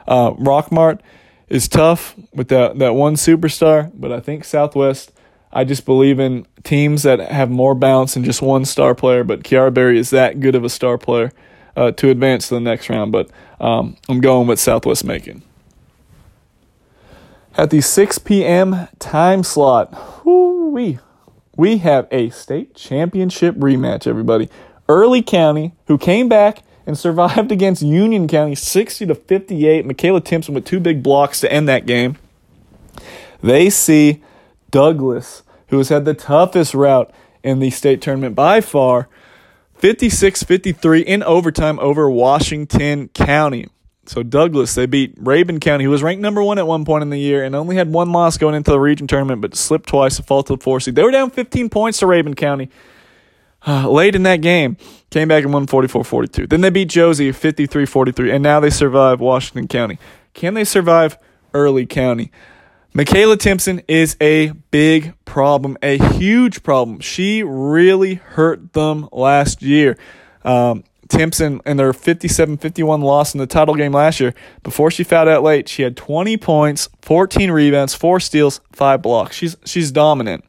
[0.08, 1.02] Uh, Rockmart
[1.50, 5.12] is tough with that that one superstar, but I think Southwest.
[5.54, 9.26] I just believe in teams that have more balance than just one star player.
[9.26, 11.34] But Kiara Berry is that good of a star player
[11.76, 13.12] uh, to advance to the next round.
[13.12, 15.44] But um, I'm going with Southwest Macon.
[17.56, 18.88] At the 6 p.m.
[19.00, 21.00] time slot, we
[21.58, 24.50] we have a state championship rematch, everybody.
[24.88, 29.86] Early County, who came back and survived against Union County 60 to 58.
[29.86, 32.18] Michaela Timpson with two big blocks to end that game.
[33.42, 34.24] They see
[34.70, 37.12] Douglas, who has had the toughest route
[37.44, 39.10] in the state tournament by far,
[39.82, 43.68] 56 53 in overtime over Washington County.
[44.06, 47.10] So Douglas, they beat Rabun County, who was ranked number one at one point in
[47.10, 50.18] the year and only had one loss going into the region tournament, but slipped twice
[50.18, 50.96] to fall to the four seed.
[50.96, 52.70] They were down 15 points to Rabun County
[53.66, 54.78] uh, late in that game.
[55.10, 56.48] Came back and won 44-42.
[56.48, 59.98] Then they beat Josie 53-43, and now they survive Washington County.
[60.34, 61.18] Can they survive
[61.54, 62.32] Early County?
[62.94, 67.00] Michaela Timpson is a big problem, a huge problem.
[67.00, 69.98] She really hurt them last year.
[70.44, 74.34] Um, Timpson in their 57 51 loss in the title game last year,
[74.64, 79.38] before she fouled out late, she had 20 points, 14 rebounds, 4 steals, 5 blocks.
[79.38, 80.44] She's, she's dominant.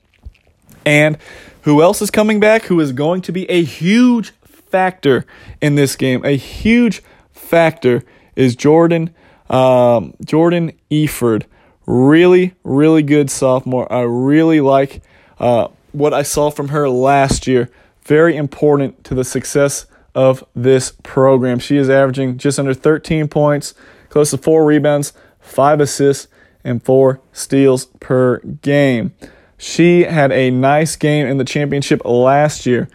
[0.85, 1.19] And
[1.63, 2.65] who else is coming back?
[2.65, 5.27] Who is going to be a huge factor
[5.61, 6.25] in this game?
[6.25, 8.03] A huge factor
[8.35, 9.15] is Jordan
[9.53, 11.45] um, Jordan Eford
[11.87, 13.91] really, really good sophomore.
[13.93, 15.03] I really like
[15.39, 17.71] uh, what I saw from her last year.
[18.05, 21.59] Very important to the success of this program.
[21.59, 23.75] She is averaging just under 13 points,
[24.09, 26.29] close to four rebounds, five assists,
[26.65, 29.15] and four steals per game.
[29.59, 32.89] She had a nice game in the championship last year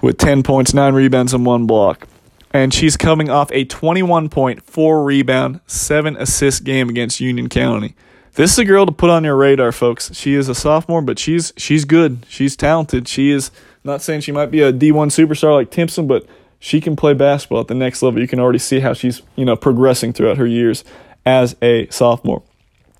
[0.00, 2.06] with 10 points, 9 rebounds, and 1 block.
[2.52, 7.94] And she's coming off a 21 point, 4 rebound, 7 assist game against Union County.
[8.34, 10.12] This is a girl to put on your radar, folks.
[10.12, 12.26] She is a sophomore, but she's she's good.
[12.28, 13.06] She's talented.
[13.06, 13.52] She is
[13.84, 16.26] not saying she might be a D1 superstar like Timpson, but
[16.58, 18.20] she can play basketball at the next level.
[18.20, 20.82] You can already see how she's, you know, progressing throughout her years
[21.24, 22.42] as a sophomore.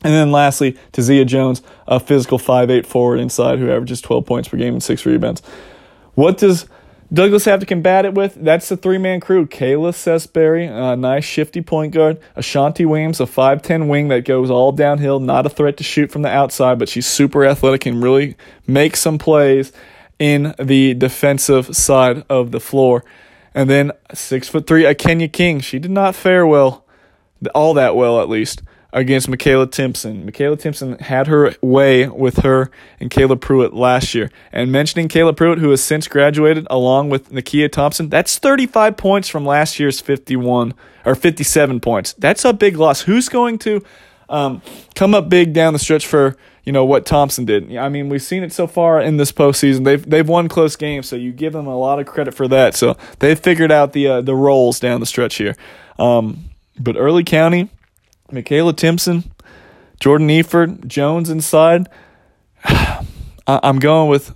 [0.04, 4.58] And then lastly, Tazia Jones, a physical 5'8 forward inside who averages 12 points per
[4.58, 5.42] game and six rebounds.
[6.14, 6.66] What does
[7.14, 9.46] Douglas have to combat it with that's the three man crew.
[9.46, 12.18] Kayla Sesberry, a nice shifty point guard.
[12.34, 16.22] Ashanti Williams, a 5'10 wing that goes all downhill, not a threat to shoot from
[16.22, 18.36] the outside, but she's super athletic and really
[18.66, 19.72] make some plays
[20.18, 23.04] in the defensive side of the floor.
[23.54, 25.60] And then six foot three, a Kenya King.
[25.60, 26.84] She did not fare well,
[27.54, 28.60] all that well at least
[28.94, 30.24] against Michaela Timpson.
[30.24, 32.70] Michaela Timpson had her way with her
[33.00, 34.30] and Kayla Pruitt last year.
[34.52, 39.28] And mentioning Kayla Pruitt, who has since graduated along with Nakia Thompson, that's 35 points
[39.28, 40.74] from last year's 51
[41.04, 42.12] or 57 points.
[42.14, 43.02] That's a big loss.
[43.02, 43.82] Who's going to
[44.28, 44.62] um,
[44.94, 47.76] come up big down the stretch for you know what Thompson did?
[47.76, 49.84] I mean, we've seen it so far in this postseason.
[49.84, 52.74] They've they've won close games, so you give them a lot of credit for that.
[52.74, 55.56] So they've figured out the uh, the roles down the stretch here.
[55.98, 56.44] Um,
[56.80, 57.68] but early county
[58.30, 59.32] Michaela Timpson,
[60.00, 61.88] Jordan Eford, Jones inside.
[63.46, 64.34] I'm going with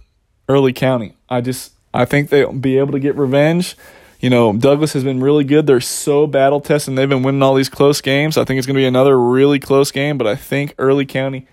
[0.48, 1.16] Early County.
[1.28, 3.76] I just I think they'll be able to get revenge.
[4.20, 5.66] You know, Douglas has been really good.
[5.66, 8.36] They're so battle tested they've been winning all these close games.
[8.36, 11.46] I think it's going to be another really close game, but I think Early County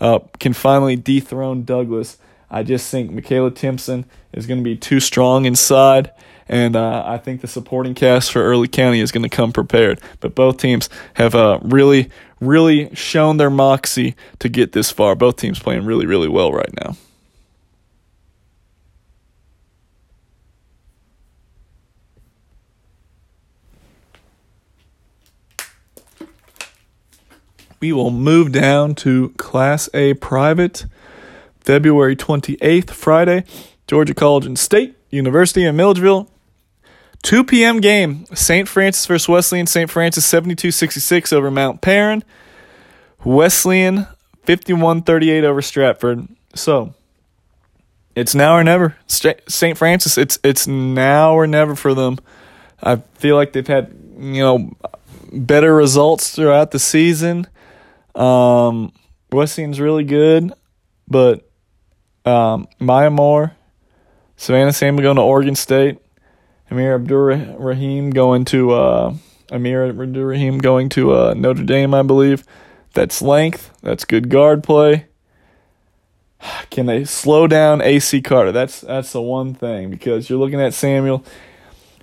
[0.00, 2.18] uh, can finally dethrone Douglas.
[2.50, 6.12] I just think Michaela Timpson is going to be too strong inside
[6.48, 10.00] and uh, I think the supporting cast for Early County is going to come prepared.
[10.20, 15.14] But both teams have uh, really, really shown their moxie to get this far.
[15.14, 16.96] Both teams playing really, really well right now.
[27.80, 30.86] We will move down to Class A private,
[31.58, 33.44] February 28th, Friday,
[33.88, 36.30] Georgia College and State University in Milledgeville
[37.22, 37.80] 2 p.m.
[37.80, 38.68] game, St.
[38.68, 39.66] Francis versus Wesleyan.
[39.66, 39.90] St.
[39.90, 42.24] Francis 72-66 over Mount Paran.
[43.24, 44.06] Wesleyan
[44.46, 46.28] 51-38 over Stratford.
[46.54, 46.94] So,
[48.14, 48.96] it's now or never.
[49.06, 49.78] St.
[49.78, 52.18] Francis, it's it's now or never for them.
[52.82, 54.76] I feel like they've had, you know,
[55.32, 57.46] better results throughout the season.
[58.14, 58.92] Um,
[59.30, 60.52] Wesleyan's really good,
[61.08, 61.48] but
[62.26, 63.52] um, Maya Moore,
[64.36, 65.98] Savannah Sam going to Oregon State.
[66.72, 69.14] Amir Abdur Rahim going to uh,
[69.50, 72.44] Amir going to uh, Notre Dame, I believe.
[72.94, 73.70] That's length.
[73.82, 75.06] That's good guard play.
[76.70, 78.52] Can they slow down AC Carter?
[78.52, 81.22] That's that's the one thing because you're looking at Samuel,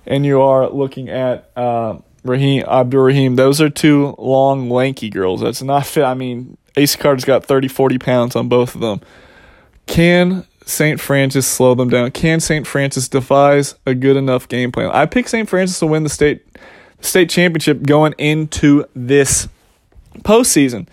[0.06, 3.34] and you are looking at uh, Raheem Abdur Rahim.
[3.34, 5.40] Those are two long, lanky girls.
[5.40, 6.04] That's not fit.
[6.04, 9.00] I mean, AC Carter's got 30, 40 pounds on both of them.
[9.86, 11.00] Can St.
[11.00, 12.10] Francis slow them down?
[12.12, 12.66] Can St.
[12.66, 14.90] Francis devise a good enough game plan?
[14.92, 15.48] I picked St.
[15.48, 16.46] Francis to win the state
[17.00, 19.48] state championship going into this
[20.18, 20.86] postseason.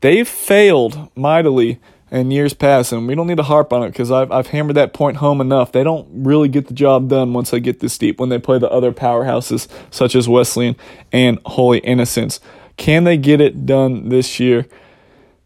[0.00, 4.10] They've failed mightily in years past, and we don't need to harp on it because
[4.10, 5.72] I've I've hammered that point home enough.
[5.72, 8.58] They don't really get the job done once they get this deep when they play
[8.58, 10.76] the other powerhouses such as Wesleyan
[11.12, 12.40] and Holy Innocents.
[12.76, 14.66] Can they get it done this year?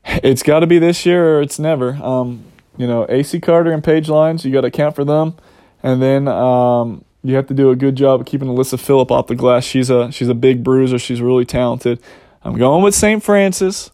[0.05, 1.95] It's got to be this year or it's never.
[2.03, 2.45] Um,
[2.77, 5.35] you know, AC Carter and Page Lines, you got to account for them,
[5.83, 9.27] and then um, you have to do a good job of keeping Alyssa Phillip off
[9.27, 9.65] the glass.
[9.65, 10.99] She's a she's a big bruiser.
[10.99, 12.01] She's really talented.
[12.43, 13.23] I'm going with St.
[13.23, 13.91] Francis.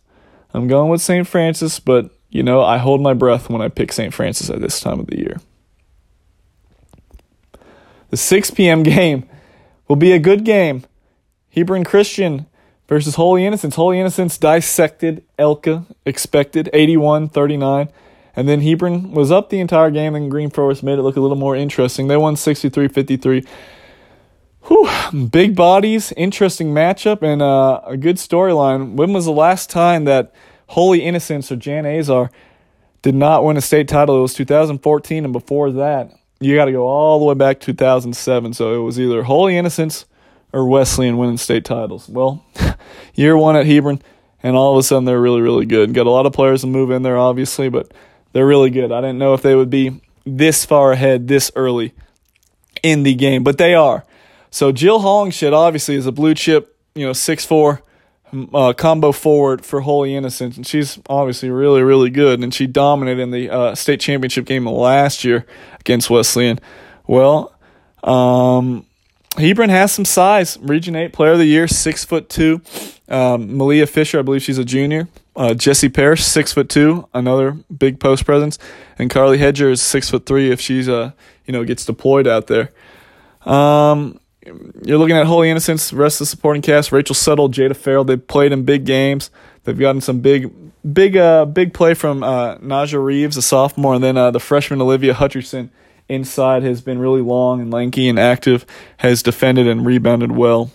[0.54, 1.26] I'm going with St.
[1.26, 4.12] Francis, but you know, I hold my breath when I pick St.
[4.12, 5.40] Francis at this time of the year.
[8.10, 8.82] The 6 p.m.
[8.82, 9.28] game
[9.88, 10.84] will be a good game.
[11.50, 12.46] Hebron Christian
[12.88, 13.76] versus Holy Innocents.
[13.76, 17.88] Holy Innocents dissected Elka, expected 81 39.
[18.36, 21.20] And then Hebron was up the entire game, and Green Forest made it look a
[21.20, 22.06] little more interesting.
[22.06, 23.44] They won 63 53.
[25.30, 28.94] Big bodies, interesting matchup, and uh, a good storyline.
[28.94, 30.34] When was the last time that
[30.68, 32.30] Holy Innocents or Jan Azar
[33.02, 34.18] did not win a state title?
[34.18, 37.66] It was 2014, and before that, you got to go all the way back to
[37.66, 38.52] 2007.
[38.52, 40.04] So it was either Holy Innocents
[40.52, 42.08] or Wesleyan winning state titles.
[42.08, 42.44] Well,
[43.14, 44.02] year one at Hebron,
[44.42, 45.94] and all of a sudden they're really, really good.
[45.94, 47.92] Got a lot of players to move in there, obviously, but
[48.36, 48.92] they're really good.
[48.92, 51.94] I didn't know if they would be this far ahead this early
[52.82, 54.04] in the game, but they are.
[54.50, 57.80] So Jill Hollingshed obviously is a blue chip, you know, six four
[58.52, 62.42] uh, combo forward for Holy Innocents, and she's obviously really, really good.
[62.42, 65.46] And she dominated in the uh, state championship game last year
[65.80, 66.58] against Wesleyan.
[67.06, 67.54] Well,
[68.04, 68.84] um,
[69.38, 70.58] Hebron has some size.
[70.60, 72.60] Region Eight Player of the Year, six foot two.
[73.08, 75.08] Um, Malia Fisher, I believe she's a junior.
[75.36, 78.58] Uh, Jesse Parrish, six foot two, another big post presence,
[78.98, 81.12] and Carly Hedger is six foot three if she's uh
[81.44, 82.72] you know gets deployed out there.
[83.44, 84.18] Um,
[84.82, 88.04] you're looking at Holy Innocents, the rest of the supporting cast, Rachel Settle, Jada Farrell.
[88.04, 89.30] They've played in big games.
[89.64, 90.52] They've gotten some big,
[90.92, 94.80] big, uh, big play from uh, Naja Reeves, a sophomore, and then uh, the freshman
[94.80, 95.70] Olivia Hutcherson
[96.08, 98.64] inside has been really long and lanky and active,
[98.98, 100.70] has defended and rebounded well.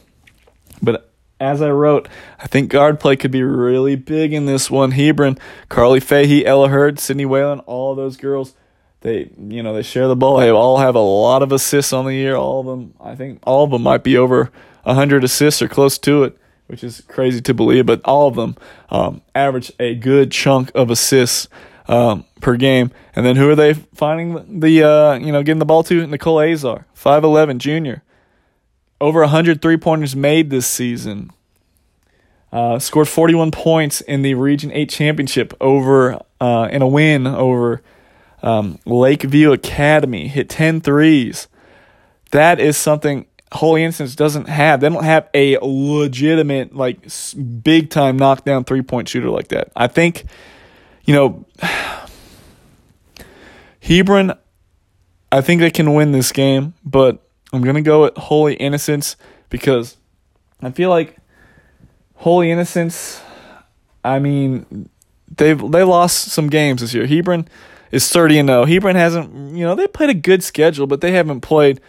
[0.82, 1.11] But
[1.42, 2.08] as I wrote,
[2.40, 4.92] I think guard play could be really big in this one.
[4.92, 5.38] Hebron,
[5.68, 8.54] Carly Fahey, Ella Hurd, Sydney Whalen, all those girls
[9.02, 10.38] they you know they share the ball.
[10.38, 12.36] They all have a lot of assists on the year.
[12.36, 14.52] All of them, I think, all of them might be over
[14.86, 16.38] hundred assists or close to it,
[16.68, 17.86] which is crazy to believe.
[17.86, 18.56] But all of them
[18.90, 21.48] um, average a good chunk of assists
[21.88, 22.92] um, per game.
[23.16, 26.06] And then who are they finding the uh, you know getting the ball to?
[26.06, 28.04] Nicole Azar, five eleven junior,
[29.02, 31.32] over 100 three pointers made this season.
[32.54, 37.82] Uh, scored 41 points in the Region 8 championship over uh, in a win over
[38.44, 41.48] um, Lakeview Academy hit 10 threes.
[42.32, 44.82] That is something Holy Innocents doesn't have.
[44.82, 47.00] They don't have a legitimate, like,
[47.64, 49.72] big time knockdown three point shooter like that.
[49.76, 50.26] I think,
[51.06, 51.46] you know,
[53.82, 54.34] Hebron,
[55.32, 59.16] I think they can win this game, but I'm going to go with Holy Innocents
[59.50, 59.98] because
[60.62, 61.18] I feel like
[62.16, 63.22] Holy Innocents,
[64.04, 64.90] I mean,
[65.38, 67.06] they've they lost some games this year.
[67.06, 67.48] Hebron
[67.92, 68.66] is 30 and 0.
[68.66, 71.82] Hebron hasn't, you know, they played a good schedule, but they haven't played,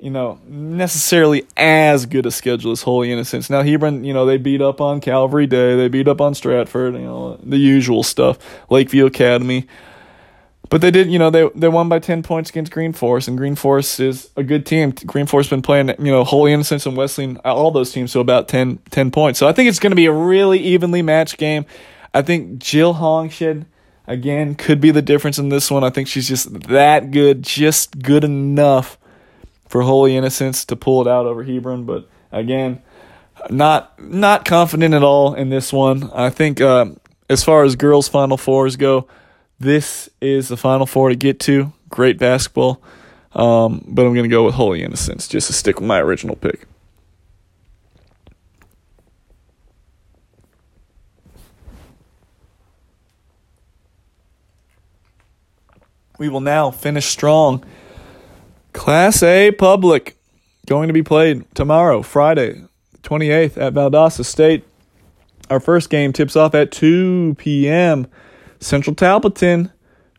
[0.00, 3.48] you know, necessarily as good a schedule as Holy Innocents.
[3.48, 6.94] Now Hebron, you know, they beat up on Calvary Day, they beat up on Stratford,
[6.94, 8.38] you know, the usual stuff.
[8.70, 9.66] Lakeview Academy.
[10.76, 13.38] But they did, you know, they they won by 10 points against Green Forest, and
[13.38, 14.90] Green Forest is a good team.
[14.90, 18.46] Green Forest been playing, you know, Holy Innocents and Wesleyan, all those teams, so about
[18.46, 19.38] 10, 10 points.
[19.38, 21.64] So I think it's going to be a really evenly matched game.
[22.12, 23.64] I think Jill Hollingshed
[24.06, 25.82] again could be the difference in this one.
[25.82, 28.98] I think she's just that good, just good enough
[29.70, 31.84] for Holy Innocents to pull it out over Hebron.
[31.84, 32.82] But again,
[33.48, 36.10] not not confident at all in this one.
[36.12, 36.90] I think uh,
[37.30, 39.08] as far as girls' Final Fours go,
[39.58, 41.72] this is the Final Four to get to.
[41.88, 42.82] Great basketball,
[43.32, 46.36] um, but I'm going to go with Holy Innocents just to stick with my original
[46.36, 46.66] pick.
[56.18, 57.64] we will now finish strong.
[58.72, 60.16] Class A public
[60.66, 62.64] going to be played tomorrow, Friday,
[63.02, 64.64] 28th at Valdosta State.
[65.48, 68.08] Our first game tips off at 2 p.m.
[68.60, 69.72] Central Talbotton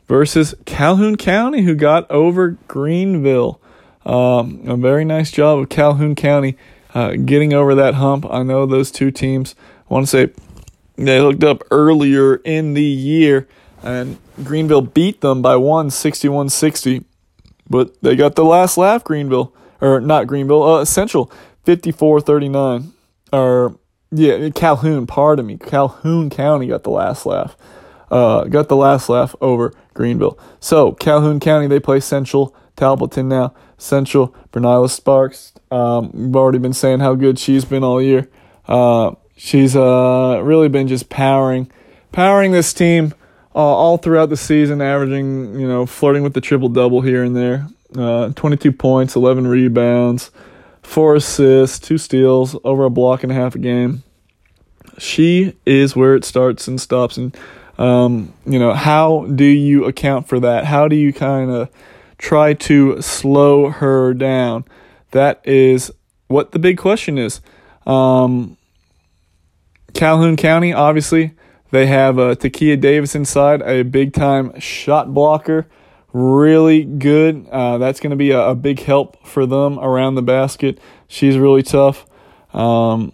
[0.07, 3.61] versus Calhoun County, who got over Greenville.
[4.05, 6.57] Um, a very nice job of Calhoun County
[6.93, 8.25] uh, getting over that hump.
[8.29, 9.53] I know those two teams.
[9.89, 10.33] I want to say
[10.95, 13.47] they looked up earlier in the year,
[13.83, 17.03] and Greenville beat them by one, 61 60.
[17.69, 19.53] But they got the last laugh, Greenville.
[19.79, 21.31] Or not Greenville, uh, Central,
[21.65, 22.93] 54 39.
[23.31, 23.77] Or,
[24.09, 25.57] yeah, Calhoun, pardon me.
[25.57, 27.55] Calhoun County got the last laugh.
[28.09, 30.37] Uh, got the last laugh over Greenville.
[30.59, 32.55] So, Calhoun County, they play Central.
[32.77, 33.53] Talbotton now.
[33.77, 35.53] Central, Bernila Sparks.
[35.71, 38.29] Um, we've already been saying how good she's been all year.
[38.67, 41.69] Uh, she's uh, really been just powering,
[42.11, 43.13] powering this team
[43.53, 47.35] uh, all throughout the season, averaging, you know, flirting with the triple double here and
[47.35, 47.67] there.
[47.97, 50.31] Uh, 22 points, 11 rebounds,
[50.81, 54.03] four assists, two steals, over a block and a half a game.
[54.97, 57.17] She is where it starts and stops.
[57.17, 57.35] And,
[57.77, 60.65] um, you know, how do you account for that?
[60.65, 61.69] How do you kind of
[62.17, 64.65] try to slow her down?
[65.11, 65.91] That is
[66.27, 67.41] what the big question is.
[67.85, 68.57] Um,
[69.93, 71.33] Calhoun County, obviously,
[71.71, 75.67] they have uh, Takia Davis inside, a big time shot blocker.
[76.13, 77.47] Really good.
[77.51, 80.79] Uh, that's going to be a, a, big help for them around the basket.
[81.07, 82.05] She's really tough.
[82.53, 83.13] Um,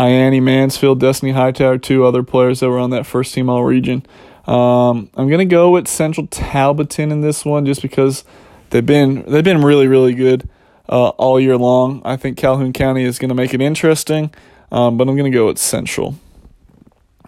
[0.00, 4.02] Iani Mansfield, Destiny Hightower, two other players that were on that first team all region.
[4.46, 8.24] Um, I'm gonna go with Central Talbotton in this one just because
[8.70, 10.48] they've been they've been really really good
[10.88, 12.00] uh, all year long.
[12.02, 14.32] I think Calhoun County is gonna make it interesting,
[14.72, 16.14] um, but I'm gonna go with Central.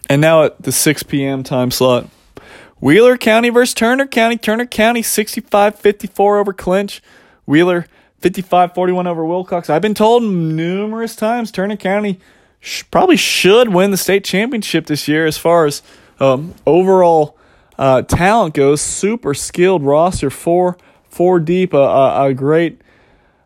[0.09, 1.43] And now at the 6 p.m.
[1.43, 2.09] time slot,
[2.81, 4.37] Wheeler County versus Turner County.
[4.39, 7.03] Turner County 65-54 over Clinch.
[7.47, 7.87] Wheeler
[8.23, 9.71] 55-41 over Wilcox.
[9.71, 12.19] I've been told numerous times Turner County
[12.63, 15.83] sh- probably should win the state championship this year as far as
[16.19, 17.37] um, overall
[17.79, 20.79] uh, talent goes, super skilled roster, four
[21.11, 22.81] four deep, a, a, a great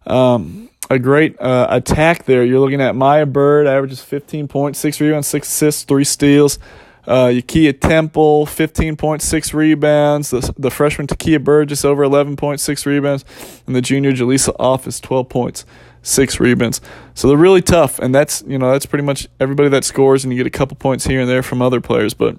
[0.07, 2.45] um, a great uh, attack there.
[2.45, 6.61] You're looking at Maya Bird, averages 15 points, six rebounds, six assists, three steals.
[7.07, 10.31] Uh, Yakia Temple, 15.6 rebounds.
[10.31, 13.25] The, the freshman Takia Bird, just over 11.6 rebounds.
[13.67, 15.65] And the junior Jaleesa Office, 12 points,
[16.07, 16.81] six rebounds.
[17.15, 17.99] So they're really tough.
[17.99, 20.77] And that's, you know, that's pretty much everybody that scores, and you get a couple
[20.77, 22.15] points here and there from other players.
[22.15, 22.37] But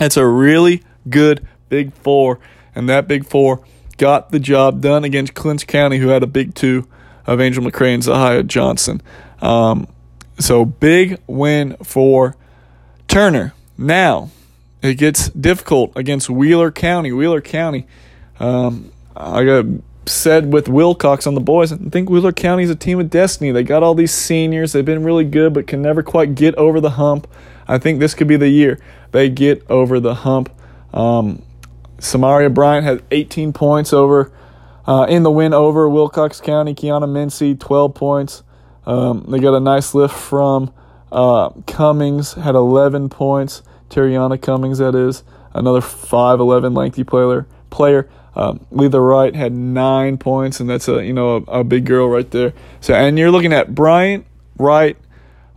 [0.00, 2.40] it's a really good big four,
[2.74, 3.64] and that big four
[3.96, 6.88] got the job done against Clinch County, who had a big two
[7.26, 9.02] of Angel McCray and Zahia Johnson.
[9.40, 9.86] Um,
[10.38, 12.34] so big win for
[13.08, 13.52] Turner.
[13.76, 14.30] Now
[14.82, 17.12] it gets difficult against Wheeler County.
[17.12, 17.86] Wheeler County,
[18.38, 19.66] um, I got
[20.06, 21.72] said with Wilcox on the boys.
[21.72, 23.50] I think Wheeler County is a team of destiny.
[23.50, 24.72] They got all these seniors.
[24.72, 27.26] They've been really good, but can never quite get over the hump.
[27.68, 28.80] I think this could be the year
[29.12, 30.50] they get over the hump.
[30.92, 31.42] Um,
[31.98, 34.32] Samaria Bryant had 18 points over
[34.86, 36.74] uh, in the win over Wilcox County.
[36.74, 38.42] Kiana Mincy 12 points.
[38.86, 40.72] Um, they got a nice lift from
[41.12, 43.62] uh, Cummings had 11 points.
[43.88, 47.46] Terriana Cummings, that is another 5'11 lengthy player.
[47.70, 48.08] Player.
[48.34, 52.08] Um, Letha Wright had nine points, and that's a you know a, a, big girl
[52.08, 52.52] right there.
[52.80, 54.24] So and you're looking at Bryant,
[54.56, 54.96] Wright,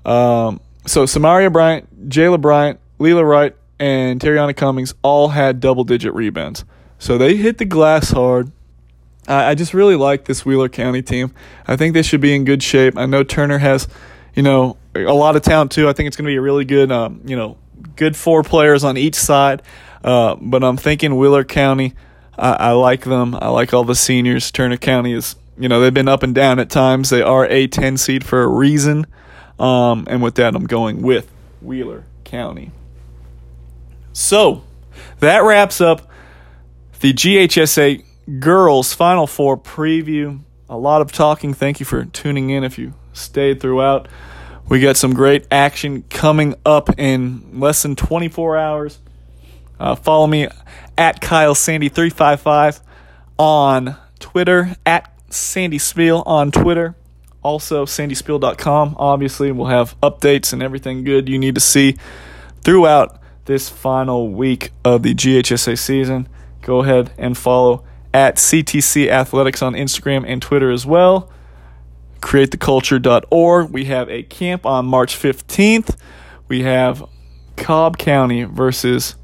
[0.06, 6.14] um, so Samaria Bryant, Jayla Bryant, Leela Wright, and Terriana Cummings all had double digit
[6.14, 6.66] rebounds.
[7.00, 8.52] So they hit the glass hard.
[9.28, 11.34] I, I just really like this Wheeler County team.
[11.68, 12.98] I think they should be in good shape.
[12.98, 13.88] I know Turner has,
[14.36, 15.88] you know, a lot of talent too.
[15.88, 17.58] I think it's going to be a really good, um, you know,
[17.96, 19.62] good four players on each side.
[20.04, 21.94] Uh, but I'm thinking Wheeler County.
[22.38, 23.36] I, I like them.
[23.36, 24.52] I like all the seniors.
[24.52, 27.10] Turner County is, you know, they've been up and down at times.
[27.10, 29.06] They are a 10 seed for a reason.
[29.60, 31.32] Um, and with that, I'm going with
[31.62, 32.72] Wheeler County.
[34.14, 34.64] So
[35.20, 36.10] that wraps up
[37.00, 38.04] the GHSA
[38.40, 40.42] girls Final Four preview.
[40.70, 41.54] A lot of talking.
[41.54, 44.08] Thank you for tuning in if you stayed throughout.
[44.70, 49.00] We got some great action coming up in less than 24 hours.
[49.80, 50.48] Uh, follow me
[50.98, 52.82] at Kyle Sandy 355
[53.38, 56.96] on Twitter, at Sandy Spiel on Twitter.
[57.42, 58.96] Also, sandyspiel.com.
[58.98, 61.98] Obviously, we'll have updates and everything good you need to see
[62.62, 66.30] throughout this final week of the GHSA season.
[66.62, 67.84] Go ahead and follow
[68.14, 71.30] at CTC Athletics on Instagram and Twitter as well.
[72.22, 73.72] CreateTheCulture.org.
[73.72, 75.98] We have a camp on March 15th.
[76.48, 77.04] We have
[77.58, 79.16] Cobb County versus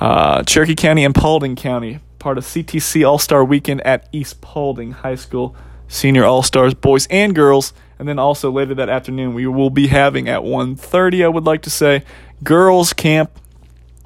[0.00, 4.92] uh, Cherokee County and Paulding County, part of CTC All Star Weekend at East Paulding
[4.92, 5.54] High School
[5.86, 10.26] senior all-stars boys and girls and then also later that afternoon we will be having
[10.26, 12.02] at 1.30 i would like to say
[12.42, 13.30] girls camp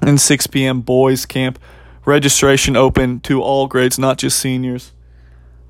[0.01, 1.57] and 6 p.m boys camp
[2.09, 4.91] registration open to all grades, not just seniors.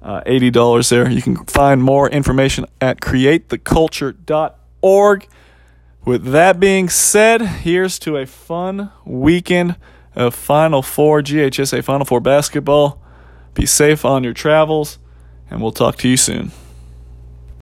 [0.02, 1.12] Uh, $80 there.
[1.12, 5.28] You can find more information at createtheculture.org.
[6.06, 9.76] With that being said, here's to a fun weekend
[10.16, 13.02] of Final Four, GHSA Final Four basketball.
[13.54, 15.00] Be safe on your travels,
[15.50, 16.52] and we'll talk to you soon.